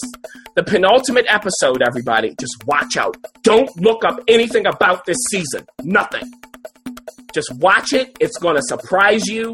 The 0.55 0.63
penultimate 0.63 1.25
episode, 1.29 1.81
everybody, 1.81 2.35
just 2.39 2.65
watch 2.65 2.97
out. 2.97 3.15
Don't 3.43 3.69
look 3.77 4.03
up 4.03 4.19
anything 4.27 4.65
about 4.65 5.05
this 5.05 5.17
season. 5.31 5.65
Nothing. 5.83 6.29
Just 7.33 7.53
watch 7.55 7.93
it. 7.93 8.15
It's 8.19 8.37
going 8.37 8.55
to 8.55 8.61
surprise 8.63 9.27
you. 9.27 9.53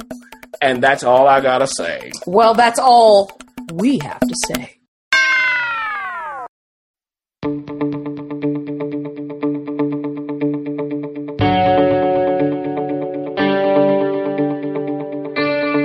And 0.62 0.82
that's 0.84 1.04
all 1.04 1.28
I 1.28 1.42
got 1.42 1.60
to 1.60 1.68
say. 1.68 2.12
Well, 2.26 2.54
that's 2.54 2.80
all 2.80 3.32
we 3.74 4.00
have 4.00 4.20
to 4.20 4.36
say. 4.48 4.80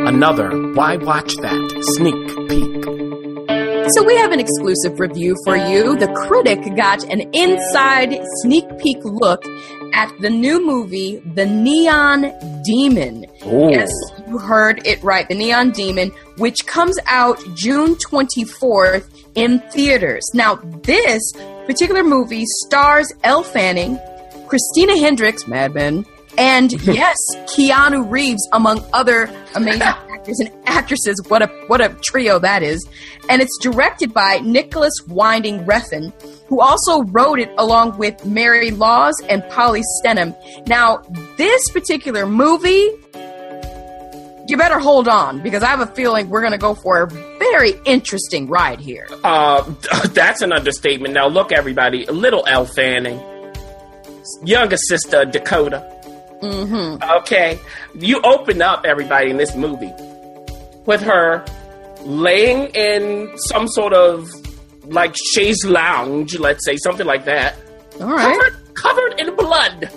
Another 0.09 0.51
Why 0.73 0.97
Watch 0.97 1.37
That 1.37 1.85
sneak 1.97 2.15
peek. 2.49 2.85
So 3.95 4.03
we 4.05 4.17
have 4.17 4.33
an 4.33 4.41
exclusive 4.41 5.01
review 5.01 5.35
for 5.45 5.57
you. 5.57 5.97
The 5.97 6.09
critic 6.09 6.59
got 6.77 7.05
an 7.05 7.21
inside 7.33 8.19
sneak 8.43 8.65
peek 8.79 8.99
look 9.03 9.43
at 9.99 10.17
the 10.21 10.31
new 10.31 10.65
movie, 10.65 11.17
The 11.35 11.45
Neon 11.45 12.33
Demon. 12.65 13.27
Ooh. 13.47 13.69
Yes, 13.69 13.91
you 14.29 14.39
heard 14.39 14.87
it 14.87 15.03
right. 15.03 15.29
The 15.29 15.35
Neon 15.35 15.73
Demon, 15.73 16.13
which 16.37 16.65
comes 16.67 16.97
out 17.07 17.41
June 17.57 17.97
24th 17.97 19.09
in 19.35 19.59
theaters. 19.73 20.23
Now, 20.35 20.55
this 20.85 21.21
particular 21.67 22.05
movie 22.05 22.45
stars 22.47 23.13
Elle 23.25 23.43
Fanning, 23.43 23.99
Christina 24.47 24.97
Hendricks, 24.97 25.49
Mad 25.49 25.75
Men, 25.75 26.07
and 26.39 26.71
yes, 26.87 27.17
Keanu 27.53 28.09
Reeves, 28.09 28.49
among 28.53 28.85
other 28.93 29.29
amazing 29.57 29.81
actors 30.19 30.41
and 30.41 30.51
actresses. 30.67 31.21
What 31.29 31.43
a 31.43 31.47
what 31.69 31.81
a 31.81 31.91
trio 32.03 32.39
that 32.39 32.63
is! 32.63 32.87
And 33.29 33.41
it's 33.43 33.57
directed 33.61 34.13
by 34.13 34.39
Nicolas 34.39 34.95
Winding 35.07 35.65
Refn, 35.65 36.13
who 36.49 36.61
also 36.61 37.03
wrote 37.05 37.39
it 37.39 37.51
along 37.59 37.99
with 37.99 38.25
Mary 38.25 38.71
Laws 38.71 39.15
and 39.29 39.49
Polly 39.51 39.83
Stenham. 39.99 40.35
Now, 40.67 41.03
this 41.37 41.71
particular 41.71 42.27
movie, 42.27 42.91
you 44.49 44.57
better 44.57 44.79
hold 44.79 45.09
on 45.09 45.43
because 45.43 45.63
I 45.63 45.67
have 45.67 45.81
a 45.81 45.87
feeling 45.95 46.29
we're 46.29 46.41
going 46.41 46.53
to 46.53 46.59
go 46.59 46.75
for 46.75 47.03
a 47.03 47.07
very 47.39 47.73
interesting 47.85 48.49
ride 48.49 48.81
here. 48.81 49.07
Uh, 49.23 49.63
that's 50.09 50.43
an 50.43 50.53
understatement. 50.53 51.15
Now, 51.15 51.29
look, 51.29 51.53
everybody, 51.53 52.07
little 52.07 52.45
Elle 52.47 52.67
Fanning, 52.67 53.21
younger 54.45 54.77
sister 54.77 55.25
Dakota. 55.25 55.98
Mm-hmm. 56.43 57.03
Okay, 57.19 57.59
you 57.95 58.21
open 58.23 58.63
up 58.63 58.85
everybody 58.85 59.31
in 59.31 59.37
this 59.37 59.55
movie 59.57 59.93
with 60.87 61.01
her 61.03 61.45
laying 62.03 62.67
in 62.75 63.37
some 63.49 63.67
sort 63.69 63.93
of 63.93 64.29
like 64.85 65.15
chaise 65.35 65.65
lounge, 65.65 66.39
let's 66.39 66.65
say 66.65 66.77
something 66.77 67.07
like 67.07 67.25
that, 67.27 67.57
All 68.01 68.07
right. 68.09 68.39
covered, 68.39 68.75
covered 68.75 69.21
in 69.21 69.35
blood, 69.37 69.91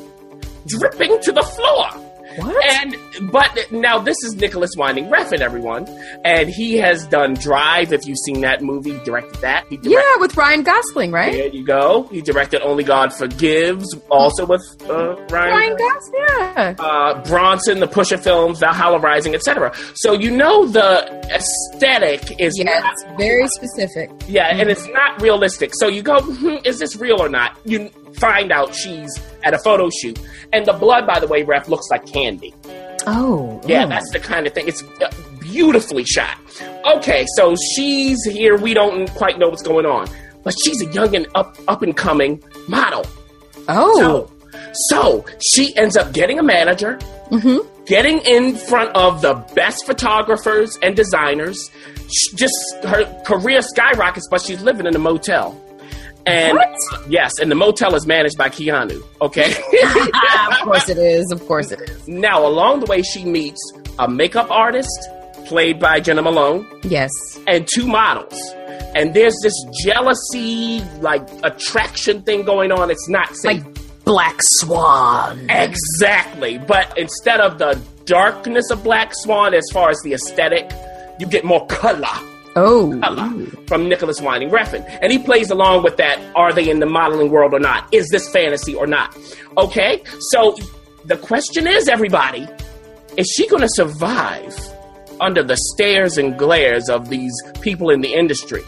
dripping 0.67 1.21
to 1.21 1.31
the 1.31 1.43
floor. 1.43 1.87
What? 2.37 2.65
And 2.65 3.31
but 3.31 3.71
now 3.71 3.99
this 3.99 4.17
is 4.23 4.35
Nicolas 4.35 4.71
Winding 4.77 5.05
Refn, 5.05 5.39
everyone, 5.39 5.87
and 6.23 6.49
he 6.49 6.77
has 6.77 7.05
done 7.07 7.33
Drive. 7.35 7.91
If 7.93 8.05
you've 8.05 8.17
seen 8.25 8.41
that 8.41 8.61
movie, 8.61 8.97
directed 9.03 9.41
that. 9.41 9.65
He 9.69 9.77
directed, 9.77 9.91
yeah, 9.91 10.15
with 10.19 10.35
Ryan 10.37 10.63
Gosling, 10.63 11.11
right? 11.11 11.31
There 11.33 11.47
you 11.47 11.65
go. 11.65 12.03
He 12.11 12.21
directed 12.21 12.61
Only 12.61 12.83
God 12.83 13.13
Forgives, 13.13 13.93
also 14.09 14.45
with 14.45 14.61
uh, 14.89 15.15
Ryan. 15.29 15.53
Ryan 15.53 15.77
Gosling, 15.77 16.13
yeah. 16.29 16.75
uh, 16.79 17.23
Bronson, 17.23 17.79
the 17.79 17.87
Pusher 17.87 18.17
films, 18.17 18.59
Valhalla 18.59 18.99
Rising, 18.99 19.33
etc. 19.35 19.73
So 19.95 20.13
you 20.13 20.31
know 20.31 20.67
the 20.67 21.07
aesthetic 21.33 22.39
is 22.39 22.57
Yeah, 22.57 22.79
not, 22.79 23.17
very 23.17 23.47
specific. 23.47 24.09
yeah, 24.27 24.47
and 24.55 24.69
it's 24.69 24.87
not 24.87 25.21
realistic. 25.21 25.71
So 25.75 25.87
you 25.87 26.01
go, 26.01 26.21
hmm, 26.21 26.57
is 26.65 26.79
this 26.79 26.95
real 26.95 27.21
or 27.21 27.29
not? 27.29 27.57
You 27.65 27.89
find 28.15 28.51
out 28.51 28.75
she's 28.75 29.09
at 29.43 29.53
a 29.53 29.59
photo 29.59 29.89
shoot, 30.01 30.19
and 30.53 30.65
the 30.65 30.73
blood, 30.73 31.05
by 31.07 31.19
the 31.19 31.27
way, 31.27 31.43
ref 31.43 31.67
looks 31.67 31.87
like 31.89 32.05
candy. 32.05 32.53
Oh, 33.07 33.59
Yeah, 33.65 33.85
that's 33.87 34.11
the 34.11 34.19
kind 34.19 34.45
of 34.45 34.53
thing. 34.53 34.67
It's 34.67 34.83
uh, 35.01 35.09
beautifully 35.39 36.03
shot. 36.05 36.37
Okay, 36.85 37.25
so 37.35 37.55
she's 37.75 38.23
here. 38.25 38.57
We 38.57 38.73
don't 38.75 39.09
quite 39.15 39.39
know 39.39 39.49
what's 39.49 39.63
going 39.63 39.85
on, 39.87 40.07
but 40.43 40.53
she's 40.63 40.81
a 40.81 40.85
young 40.93 41.15
and 41.15 41.27
up 41.35 41.57
up 41.67 41.81
and 41.81 41.95
coming 41.97 42.43
model. 42.67 43.05
oh, 43.67 43.97
So, 43.99 44.31
so 44.89 45.25
she 45.43 45.75
ends 45.77 45.97
up 45.97 46.13
getting 46.13 46.37
a 46.39 46.43
manager, 46.43 46.99
Mm-hmm. 47.31 47.85
getting 47.85 48.19
in 48.19 48.55
front 48.55 48.93
of 48.95 49.21
the 49.21 49.33
best 49.55 49.85
photographers 49.85 50.77
and 50.83 50.95
designers. 50.95 51.71
Sh- 52.07 52.33
Just 52.35 52.53
her 52.83 53.05
career 53.23 53.61
skyrockets, 53.61 54.27
but 54.29 54.41
she's 54.41 54.61
living 54.61 54.85
in 54.85 54.95
a 54.95 54.99
motel. 54.99 55.59
And 56.25 56.57
What? 56.57 57.09
yes, 57.09 57.31
and 57.39 57.49
the 57.51 57.55
motel 57.55 57.95
is 57.95 58.05
managed 58.05 58.37
by 58.37 58.49
Keanu. 58.49 59.01
Okay. 59.21 59.51
of 60.51 60.57
course 60.63 60.87
it 60.89 60.97
is. 60.97 61.31
Of 61.31 61.45
course 61.47 61.71
it 61.71 61.81
is. 61.81 62.07
now, 62.07 62.45
along 62.45 62.81
the 62.81 62.85
way, 62.85 63.01
she 63.01 63.25
meets 63.25 63.59
a 63.99 64.07
makeup 64.07 64.49
artist 64.51 64.89
played 65.45 65.79
by 65.79 65.99
Jena 65.99 66.21
Malone 66.21 66.65
Yes. 66.83 67.09
and 67.47 67.67
two 67.73 67.87
models. 67.87 68.39
And 68.95 69.13
there's 69.13 69.35
this 69.41 69.53
jealousy, 69.83 70.81
like 70.99 71.27
attraction 71.43 72.21
thing 72.23 72.43
going 72.43 72.71
on. 72.71 72.91
It's 72.91 73.07
not 73.09 73.35
safe. 73.35 73.63
Like 73.63 74.03
Black 74.05 74.37
Swan. 74.59 75.49
Exactly. 75.49 76.57
But 76.57 76.97
instead 76.97 77.39
of 77.39 77.57
the 77.57 77.79
darkness 78.05 78.69
of 78.69 78.83
Black 78.83 79.11
Swan, 79.13 79.53
as 79.53 79.63
far 79.71 79.89
as 79.89 79.99
the 80.03 80.13
aesthetic, 80.13 80.69
you 81.19 81.25
get 81.27 81.43
more 81.45 81.65
color. 81.67 82.07
Oh. 82.55 83.45
From 83.67 83.87
Nicolas 83.87 84.19
Winding 84.21 84.49
Refn. 84.49 84.85
And 85.01 85.11
he 85.11 85.19
plays 85.19 85.49
along 85.49 85.83
with 85.83 85.97
that 85.97 86.19
are 86.35 86.51
they 86.53 86.69
in 86.69 86.79
the 86.79 86.85
modeling 86.85 87.31
world 87.31 87.53
or 87.53 87.59
not? 87.59 87.87
Is 87.93 88.09
this 88.09 88.29
fantasy 88.29 88.75
or 88.75 88.87
not? 88.87 89.17
Okay? 89.57 90.03
So 90.31 90.55
the 91.05 91.17
question 91.17 91.67
is, 91.67 91.87
everybody, 91.87 92.47
is 93.17 93.27
she 93.35 93.47
going 93.47 93.61
to 93.61 93.69
survive 93.69 94.55
under 95.19 95.43
the 95.43 95.57
stares 95.73 96.17
and 96.17 96.37
glares 96.37 96.89
of 96.89 97.09
these 97.09 97.33
people 97.61 97.89
in 97.89 98.01
the 98.01 98.13
industry? 98.13 98.63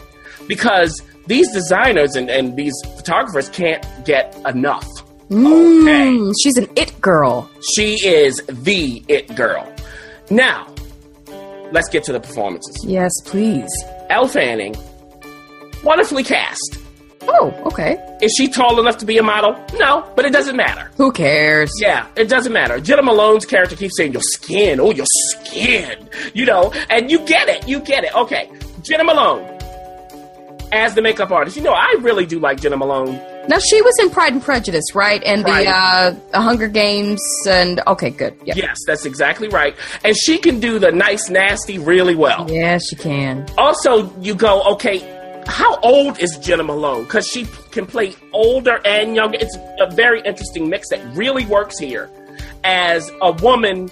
Because 0.48 1.02
these 1.26 1.50
designers 1.52 2.16
and, 2.16 2.30
and 2.30 2.56
these 2.56 2.74
photographers 2.96 3.48
can't 3.48 3.84
get 4.04 4.36
enough. 4.46 4.86
Mm, 5.30 6.32
she's 6.42 6.56
an 6.56 6.68
it 6.76 7.00
girl. 7.00 7.50
She 7.74 7.94
is 8.06 8.36
the 8.46 9.02
it 9.08 9.34
girl. 9.34 9.70
Now, 10.30 10.73
let's 11.74 11.90
get 11.90 12.04
to 12.04 12.12
the 12.12 12.20
performances. 12.20 12.76
Yes, 12.86 13.12
please. 13.26 13.68
Elle 14.08 14.28
Fanning, 14.28 14.74
wonderfully 15.82 16.22
cast. 16.22 16.78
Oh, 17.26 17.50
okay. 17.66 17.98
Is 18.22 18.32
she 18.36 18.48
tall 18.48 18.78
enough 18.80 18.98
to 18.98 19.06
be 19.06 19.18
a 19.18 19.22
model? 19.22 19.52
No, 19.74 20.10
but 20.14 20.24
it 20.24 20.32
doesn't 20.32 20.56
matter. 20.56 20.90
Who 20.96 21.10
cares? 21.10 21.70
Yeah, 21.80 22.06
it 22.16 22.28
doesn't 22.28 22.52
matter. 22.52 22.78
Jena 22.80 23.02
Malone's 23.02 23.44
character 23.46 23.76
keeps 23.76 23.96
saying, 23.96 24.12
Your 24.12 24.22
skin, 24.22 24.78
oh, 24.78 24.92
your 24.92 25.06
skin, 25.30 26.08
you 26.32 26.46
know, 26.46 26.72
and 26.90 27.10
you 27.10 27.18
get 27.26 27.48
it, 27.48 27.66
you 27.66 27.80
get 27.80 28.04
it. 28.04 28.14
Okay, 28.14 28.50
Jena 28.82 29.04
Malone 29.04 29.50
as 30.72 30.94
the 30.94 31.02
makeup 31.02 31.30
artist. 31.30 31.56
You 31.56 31.62
know, 31.62 31.72
I 31.72 31.96
really 32.00 32.26
do 32.26 32.38
like 32.38 32.60
Jena 32.60 32.76
Malone. 32.76 33.20
Now 33.48 33.58
she 33.58 33.82
was 33.82 33.94
in 34.00 34.10
Pride 34.10 34.32
and 34.32 34.42
Prejudice, 34.42 34.94
right? 34.94 35.22
And 35.22 35.42
Pride. 35.42 35.66
the 35.66 35.70
uh, 35.70 36.14
the 36.32 36.40
Hunger 36.40 36.68
Games, 36.68 37.22
and 37.46 37.80
okay, 37.86 38.10
good. 38.10 38.34
Yeah. 38.44 38.54
Yes, 38.56 38.78
that's 38.86 39.04
exactly 39.04 39.48
right. 39.48 39.76
And 40.04 40.16
she 40.16 40.38
can 40.38 40.60
do 40.60 40.78
the 40.78 40.90
nice, 40.92 41.28
nasty 41.28 41.78
really 41.78 42.14
well. 42.14 42.50
Yeah, 42.50 42.78
she 42.78 42.96
can. 42.96 43.46
Also, 43.58 44.10
you 44.20 44.34
go, 44.34 44.62
okay, 44.72 44.98
how 45.46 45.78
old 45.80 46.18
is 46.20 46.38
Jena 46.38 46.62
Malone? 46.62 47.04
Because 47.04 47.26
she 47.26 47.46
can 47.70 47.86
play 47.86 48.14
older 48.32 48.80
and 48.84 49.14
younger. 49.14 49.38
It's 49.40 49.56
a 49.78 49.90
very 49.90 50.20
interesting 50.22 50.68
mix 50.70 50.88
that 50.88 51.00
really 51.14 51.44
works 51.46 51.78
here 51.78 52.08
as 52.64 53.10
a 53.20 53.32
woman 53.32 53.90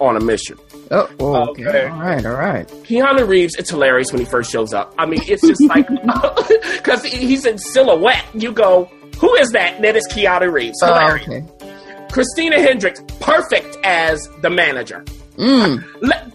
on 0.00 0.16
a 0.16 0.20
mission. 0.20 0.58
Oh, 0.90 1.08
oh, 1.20 1.50
okay. 1.50 1.66
Okay. 1.66 1.86
All 1.88 2.00
right, 2.00 2.24
all 2.24 2.32
right. 2.34 2.66
Keanu 2.84 3.26
Reeves, 3.28 3.54
it's 3.56 3.70
hilarious 3.70 4.10
when 4.12 4.20
he 4.20 4.24
first 4.24 4.50
shows 4.50 4.72
up. 4.72 4.94
I 4.98 5.06
mean, 5.06 5.20
it's 5.24 5.46
just 5.46 5.62
like, 5.64 5.86
because 6.76 7.04
he's 7.04 7.44
in 7.44 7.58
silhouette. 7.58 8.24
You 8.34 8.52
go, 8.52 8.84
who 9.18 9.34
is 9.36 9.50
that? 9.50 9.74
And 9.76 9.84
then 9.84 9.96
it's 9.96 10.08
Keanu 10.12 10.52
Reeves. 10.52 10.78
Oh, 10.82 10.86
Hilarious. 10.86 11.28
okay. 11.28 12.08
Christina 12.10 12.60
Hendricks, 12.60 13.02
perfect 13.20 13.76
as 13.84 14.26
the 14.40 14.50
manager. 14.50 15.04
Mm. 15.36 15.84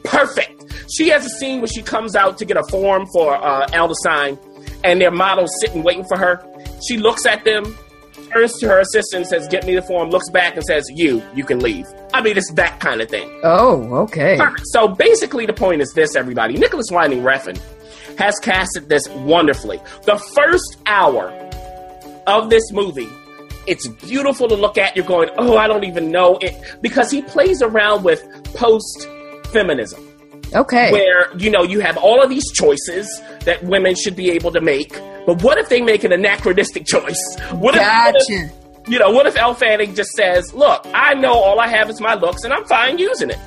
Perfect. 0.04 0.64
She 0.96 1.10
has 1.10 1.26
a 1.26 1.30
scene 1.30 1.60
where 1.60 1.68
she 1.68 1.82
comes 1.82 2.16
out 2.16 2.38
to 2.38 2.46
get 2.46 2.58
a 2.58 2.64
form 2.70 3.08
for 3.14 3.36
uh, 3.36 3.68
Sign, 4.04 4.38
and 4.84 5.02
their 5.02 5.12
models 5.12 5.50
sitting 5.62 5.82
waiting 5.84 6.06
for 6.06 6.18
her. 6.18 6.44
She 6.88 6.98
looks 6.98 7.26
at 7.26 7.44
them, 7.46 7.76
turns 8.34 8.58
to 8.60 8.68
her 8.68 8.80
assistant, 8.80 9.28
says, 9.28 9.48
"Get 9.48 9.66
me 9.66 9.76
the 9.76 9.82
form." 9.82 10.10
Looks 10.10 10.30
back 10.30 10.56
and 10.56 10.64
says, 10.66 10.86
"You, 10.90 11.22
you 11.36 11.44
can 11.44 11.60
leave." 11.60 11.86
I 12.14 12.22
mean, 12.22 12.38
it's 12.38 12.52
that 12.54 12.80
kind 12.80 13.02
of 13.02 13.10
thing. 13.10 13.30
Oh, 13.44 13.94
okay. 14.04 14.40
So 14.66 14.88
basically, 14.88 15.46
the 15.46 15.54
point 15.54 15.82
is 15.82 15.92
this, 15.94 16.16
everybody. 16.16 16.56
Nicolas 16.58 16.88
Winding 16.92 17.22
Refn 17.22 17.60
has 18.18 18.38
casted 18.40 18.90
this 18.90 19.08
wonderfully. 19.10 19.80
The 20.06 20.18
first 20.36 20.78
hour 20.86 21.30
of 22.28 22.50
this 22.50 22.72
movie, 22.72 23.10
it's 23.68 23.88
beautiful 23.88 24.48
to 24.48 24.56
look 24.56 24.78
at. 24.78 24.96
You're 24.96 25.06
going, 25.06 25.30
oh, 25.38 25.58
I 25.58 25.68
don't 25.68 25.84
even 25.84 26.12
know 26.12 26.38
it. 26.42 26.56
Because 26.82 27.10
he 27.10 27.22
plays 27.24 27.62
around 27.62 28.04
with 28.04 28.22
post 28.54 29.08
feminism, 29.52 30.08
Okay. 30.54 30.92
where, 30.92 31.36
you 31.38 31.50
know, 31.50 31.64
you 31.64 31.80
have 31.80 31.98
all 31.98 32.22
of 32.22 32.30
these 32.30 32.50
choices 32.52 33.22
that 33.46 33.64
women 33.64 33.96
should 33.96 34.16
be 34.16 34.30
able 34.32 34.52
to 34.52 34.62
make. 34.62 34.94
But 35.26 35.42
what 35.42 35.58
if 35.58 35.70
they 35.70 35.82
make 35.82 36.04
an 36.04 36.12
anachronistic 36.12 36.86
choice? 36.86 37.20
What 37.52 37.76
if, 37.76 37.82
what 37.82 38.16
if- 38.30 38.52
you 38.88 39.00
know, 39.00 39.12
what 39.12 39.26
if 39.26 39.38
Elle 39.38 39.54
Fanning 39.54 39.96
just 39.96 40.12
says, 40.12 40.54
"Look, 40.54 40.86
I 40.94 41.14
know 41.14 41.32
all 41.34 41.60
I 41.60 41.68
have 41.68 41.90
is 41.90 42.02
my 42.02 42.16
looks, 42.16 42.44
and 42.44 42.52
I'm 42.54 42.66
fine 42.66 42.98
using 42.98 43.30
it." 43.30 43.40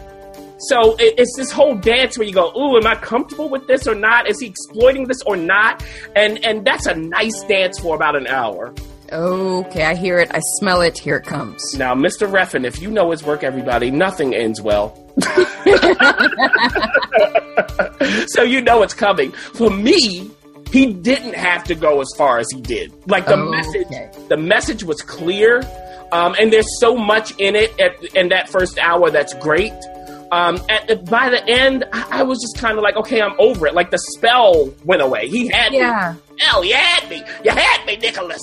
So 0.58 0.96
it, 0.96 1.14
it's 1.18 1.34
this 1.36 1.52
whole 1.52 1.74
dance 1.74 2.16
where 2.16 2.26
you 2.26 2.32
go, 2.32 2.50
"Ooh, 2.56 2.78
am 2.78 2.86
I 2.86 2.94
comfortable 2.94 3.50
with 3.50 3.66
this 3.66 3.86
or 3.86 3.94
not? 3.94 4.26
Is 4.30 4.40
he 4.40 4.46
exploiting 4.46 5.06
this 5.06 5.20
or 5.26 5.36
not?" 5.36 5.84
And 6.14 6.42
and 6.42 6.64
that's 6.64 6.86
a 6.86 6.94
nice 6.94 7.42
dance 7.42 7.78
for 7.78 7.94
about 7.94 8.16
an 8.16 8.26
hour. 8.26 8.72
Okay, 9.12 9.84
I 9.84 9.94
hear 9.94 10.18
it. 10.18 10.30
I 10.34 10.40
smell 10.58 10.80
it. 10.80 10.98
Here 10.98 11.16
it 11.18 11.26
comes. 11.26 11.62
Now, 11.76 11.94
Mr. 11.94 12.26
Refn, 12.28 12.64
if 12.64 12.80
you 12.82 12.90
know 12.90 13.10
his 13.12 13.22
work, 13.22 13.44
everybody, 13.44 13.90
nothing 13.90 14.34
ends 14.34 14.60
well. 14.62 14.98
so 18.28 18.42
you 18.42 18.60
know 18.62 18.82
it's 18.82 18.94
coming. 18.94 19.32
For 19.32 19.70
me, 19.70 20.30
he 20.76 20.92
didn't 20.92 21.34
have 21.34 21.62
to 21.64 21.74
go 21.74 22.00
as 22.00 22.08
far 22.16 22.38
as 22.38 22.46
he 22.54 22.60
did. 22.60 22.92
Like 23.06 23.26
the 23.26 23.38
Okay. 23.38 23.50
message, 23.56 24.28
the 24.28 24.36
message 24.36 24.82
was 24.84 25.00
clear, 25.02 25.52
um, 26.12 26.34
and 26.38 26.52
there's 26.52 26.70
so 26.80 26.96
much 26.96 27.32
in 27.38 27.56
it 27.56 27.70
at, 27.80 27.92
in 28.14 28.28
that 28.28 28.48
first 28.48 28.78
hour 28.78 29.10
that's 29.10 29.34
great. 29.34 29.72
Um, 30.32 30.58
at, 30.68 31.04
by 31.08 31.30
the 31.30 31.42
end, 31.48 31.84
I, 31.92 32.20
I 32.20 32.22
was 32.24 32.40
just 32.40 32.58
kind 32.58 32.76
of 32.78 32.82
like, 32.82 32.96
okay, 32.96 33.20
I'm 33.22 33.34
over 33.38 33.66
it. 33.68 33.74
Like 33.74 33.90
the 33.92 33.98
spell 34.16 34.70
went 34.84 35.00
away. 35.02 35.28
He 35.28 35.46
had 35.48 35.72
Yeah. 35.72 36.14
me. 36.14 36.20
Hell, 36.44 36.64
you 36.64 36.74
had 36.74 37.08
me. 37.08 37.22
You 37.44 37.52
had 37.52 37.86
me, 37.86 37.96
Nicolas. 37.96 38.42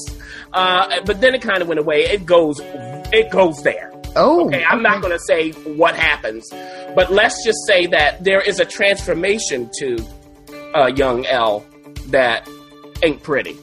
Uh, 0.54 1.02
but 1.06 1.19
then 1.22 1.36
it 1.36 1.41
kind 1.41 1.62
of 1.62 1.67
went 1.67 1.80
away. 1.82 2.04
It 2.04 2.26
goes, 2.26 2.56
it 3.12 3.30
goes 3.32 3.62
there. 3.63 3.91
Oh, 4.15 4.48
Okay, 4.48 4.63
I'm 4.63 4.82
not 4.82 5.02
going 5.02 5.12
to 5.13 5.19
say 5.28 5.52
what 5.76 5.96
happens, 5.96 6.48
but 6.96 7.12
let's 7.12 7.43
just 7.43 7.58
say 7.67 7.86
that 7.88 8.24
there 8.24 8.41
is 8.41 8.60
a 8.60 8.65
transformation 8.65 9.69
to 9.80 9.98
uh, 10.76 10.88
young 10.88 11.26
Elle 11.26 11.65
that 12.12 12.48
ain't 13.04 13.22
pretty. 13.22 13.58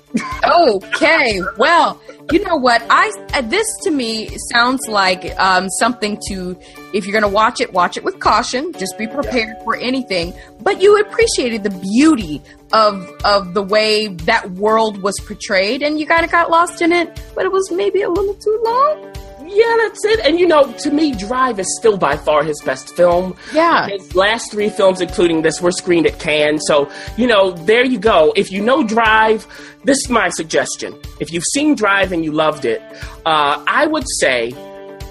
Okay. 0.44 1.40
Well, 1.56 2.00
you 2.30 2.44
know 2.44 2.56
what? 2.56 2.84
I 2.90 3.10
uh, 3.34 3.42
this 3.42 3.66
to 3.84 3.90
me 3.90 4.30
sounds 4.52 4.86
like 4.88 5.38
um, 5.38 5.68
something 5.68 6.20
to. 6.28 6.58
If 6.92 7.06
you're 7.06 7.12
going 7.12 7.22
to 7.22 7.28
watch 7.28 7.60
it, 7.60 7.72
watch 7.72 7.96
it 7.96 8.04
with 8.04 8.18
caution. 8.20 8.72
Just 8.72 8.98
be 8.98 9.06
prepared 9.06 9.56
for 9.64 9.76
anything. 9.76 10.34
But 10.60 10.80
you 10.80 10.98
appreciated 10.98 11.62
the 11.62 11.70
beauty 11.70 12.42
of 12.72 13.08
of 13.24 13.54
the 13.54 13.62
way 13.62 14.08
that 14.08 14.50
world 14.52 15.02
was 15.02 15.18
portrayed, 15.20 15.82
and 15.82 15.98
you 15.98 16.06
kind 16.06 16.24
of 16.24 16.30
got 16.30 16.50
lost 16.50 16.82
in 16.82 16.92
it. 16.92 17.22
But 17.34 17.44
it 17.44 17.52
was 17.52 17.70
maybe 17.70 18.02
a 18.02 18.10
little 18.10 18.34
too 18.34 18.60
long. 18.64 19.12
Yeah, 19.52 19.76
that's 19.78 20.04
it. 20.04 20.20
And 20.20 20.38
you 20.38 20.46
know, 20.46 20.72
to 20.72 20.90
me, 20.90 21.12
Drive 21.12 21.58
is 21.58 21.66
still 21.78 21.98
by 21.98 22.16
far 22.16 22.44
his 22.44 22.60
best 22.62 22.94
film. 22.94 23.34
Yeah. 23.52 23.88
His 23.88 24.14
last 24.14 24.52
three 24.52 24.70
films, 24.70 25.00
including 25.00 25.42
this, 25.42 25.60
were 25.60 25.72
screened 25.72 26.06
at 26.06 26.18
Cannes. 26.20 26.60
So, 26.66 26.90
you 27.16 27.26
know, 27.26 27.50
there 27.50 27.84
you 27.84 27.98
go. 27.98 28.32
If 28.36 28.52
you 28.52 28.62
know 28.62 28.84
Drive, 28.84 29.46
this 29.84 29.98
is 29.98 30.08
my 30.08 30.28
suggestion. 30.28 30.96
If 31.18 31.32
you've 31.32 31.44
seen 31.52 31.74
Drive 31.74 32.12
and 32.12 32.24
you 32.24 32.32
loved 32.32 32.64
it, 32.64 32.80
uh, 33.26 33.62
I 33.66 33.86
would 33.86 34.04
say 34.20 34.52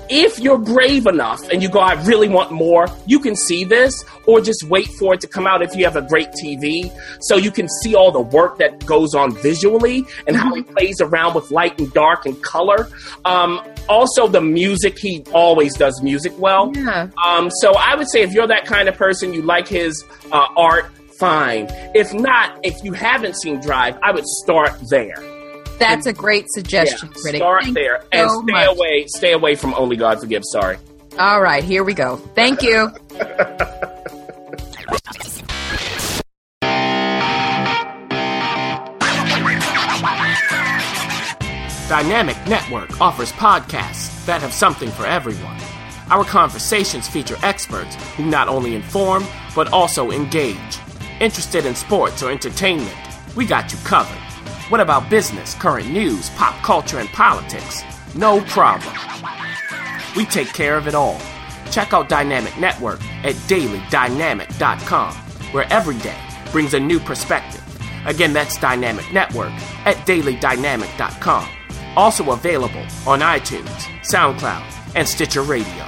if 0.10 0.39
you're 0.39 0.58
brave 0.58 1.06
enough 1.06 1.48
and 1.50 1.62
you 1.62 1.69
go, 1.69 1.80
I 1.80 1.93
really 2.04 2.28
want 2.28 2.52
more, 2.52 2.88
you 3.06 3.19
can 3.19 3.36
see 3.36 3.63
this, 3.63 4.04
or 4.26 4.41
just 4.41 4.63
wait 4.63 4.88
for 5.00 5.13
it 5.13 5.22
to 5.22 5.28
come 5.28 5.48
out 5.48 5.62
if 5.62 5.76
you 5.76 5.86
have 5.86 5.95
a 5.95 6.02
great 6.02 6.30
TV, 6.32 6.91
so 7.22 7.38
you 7.38 7.52
can 7.52 7.67
see 7.82 7.95
all 7.95 8.12
the 8.12 8.22
work 8.22 8.58
that 8.58 8.86
goes 8.86 9.13
on 9.13 9.36
visually 9.36 10.06
and 10.28 10.36
how 10.36 10.54
he 10.54 10.63
plays 10.63 11.00
around 11.00 11.36
with 11.36 11.52
light 11.52 11.80
and 11.80 11.93
dark 11.93 12.26
and 12.26 12.41
color. 12.43 12.89
Um, 13.26 13.62
also, 13.88 14.28
the 14.28 14.41
music, 14.41 14.98
he 15.00 15.24
always 15.34 15.76
does 15.76 16.02
music 16.02 16.34
well. 16.38 16.72
Yeah. 16.76 17.10
Um, 17.26 17.50
so 17.62 17.74
I 17.76 17.95
would 17.95 18.10
say 18.10 18.22
if 18.22 18.34
you're 18.34 18.48
that 18.48 18.65
kind 18.65 18.89
of 18.89 18.95
person, 18.95 19.34
you 19.34 19.41
like 19.41 19.67
his 19.67 20.04
uh, 20.32 20.48
art, 20.56 20.91
fine. 21.19 21.67
If 21.95 22.13
not, 22.13 22.60
if 22.63 22.84
you 22.84 22.93
haven't 22.93 23.36
seen 23.36 23.60
Drive, 23.60 23.98
I 24.02 24.12
would 24.12 24.26
start 24.26 24.74
there. 24.89 25.38
That's 25.80 26.06
a 26.06 26.13
great 26.13 26.46
suggestion, 26.50 27.10
Yeah, 27.15 27.22
critic. 27.22 27.39
start 27.39 27.63
Thank 27.63 27.76
there 27.76 28.04
and 28.12 28.30
so 28.30 28.42
stay 28.44 28.52
much. 28.52 28.68
away. 28.78 29.06
Stay 29.08 29.32
away 29.34 29.56
from 29.56 29.74
Only 29.76 29.96
God 29.96 30.20
Forgives. 30.20 30.50
Sorry. 30.52 30.78
All 31.18 31.42
right, 31.42 31.63
here 31.63 31.84
we 31.84 31.94
go. 31.94 32.18
Thank 32.36 32.62
you. 32.62 32.92
Dynamic 41.88 42.38
Network 42.48 43.02
offers 43.02 43.32
podcasts 43.32 44.24
that 44.28 44.42
have 44.42 44.54
something 44.54 44.89
for 44.92 45.08
everyone. 45.08 45.58
Our 46.12 46.24
conversations 46.24 47.08
feature 47.08 47.38
experts 47.42 47.96
who 48.15 48.26
not 48.26 48.48
only 48.48 48.76
inform, 48.76 49.26
but 49.56 49.74
also 49.74 50.12
engage. 50.12 50.58
Interested 51.20 51.65
in 51.65 51.74
sports 51.74 52.22
or 52.22 52.30
entertainment? 52.32 52.94
We 53.36 53.46
got 53.48 53.72
you 53.72 53.80
covered. 53.80 54.22
What 54.69 54.82
about 54.82 55.10
business, 55.10 55.55
current 55.55 55.89
news, 55.89 56.29
pop 56.32 56.62
culture, 56.63 56.99
and 56.99 57.10
politics? 57.10 57.84
No 58.13 58.41
problem. 58.41 58.93
We 60.15 60.25
take 60.25 60.49
care 60.49 60.77
of 60.77 60.88
it 60.88 60.93
all. 60.93 61.19
Check 61.71 61.91
out 61.91 62.08
Dynamic 62.08 62.55
Network 62.60 63.01
at 63.23 63.34
dailydynamic.com, 63.49 65.13
where 65.53 65.65
every 65.73 65.97
day 65.97 66.17
brings 66.51 66.75
a 66.75 66.79
new 66.79 66.99
perspective. 66.99 67.63
Again, 68.05 68.32
that's 68.32 68.58
Dynamic 68.60 69.12
Network 69.12 69.51
at 69.86 69.95
dailydynamic.com. 70.05 71.49
Also 71.95 72.32
available 72.32 72.86
on 73.08 73.21
iTunes, 73.21 73.67
SoundCloud, 74.01 74.93
and 74.95 75.08
Stitcher 75.08 75.41
Radio. 75.41 75.88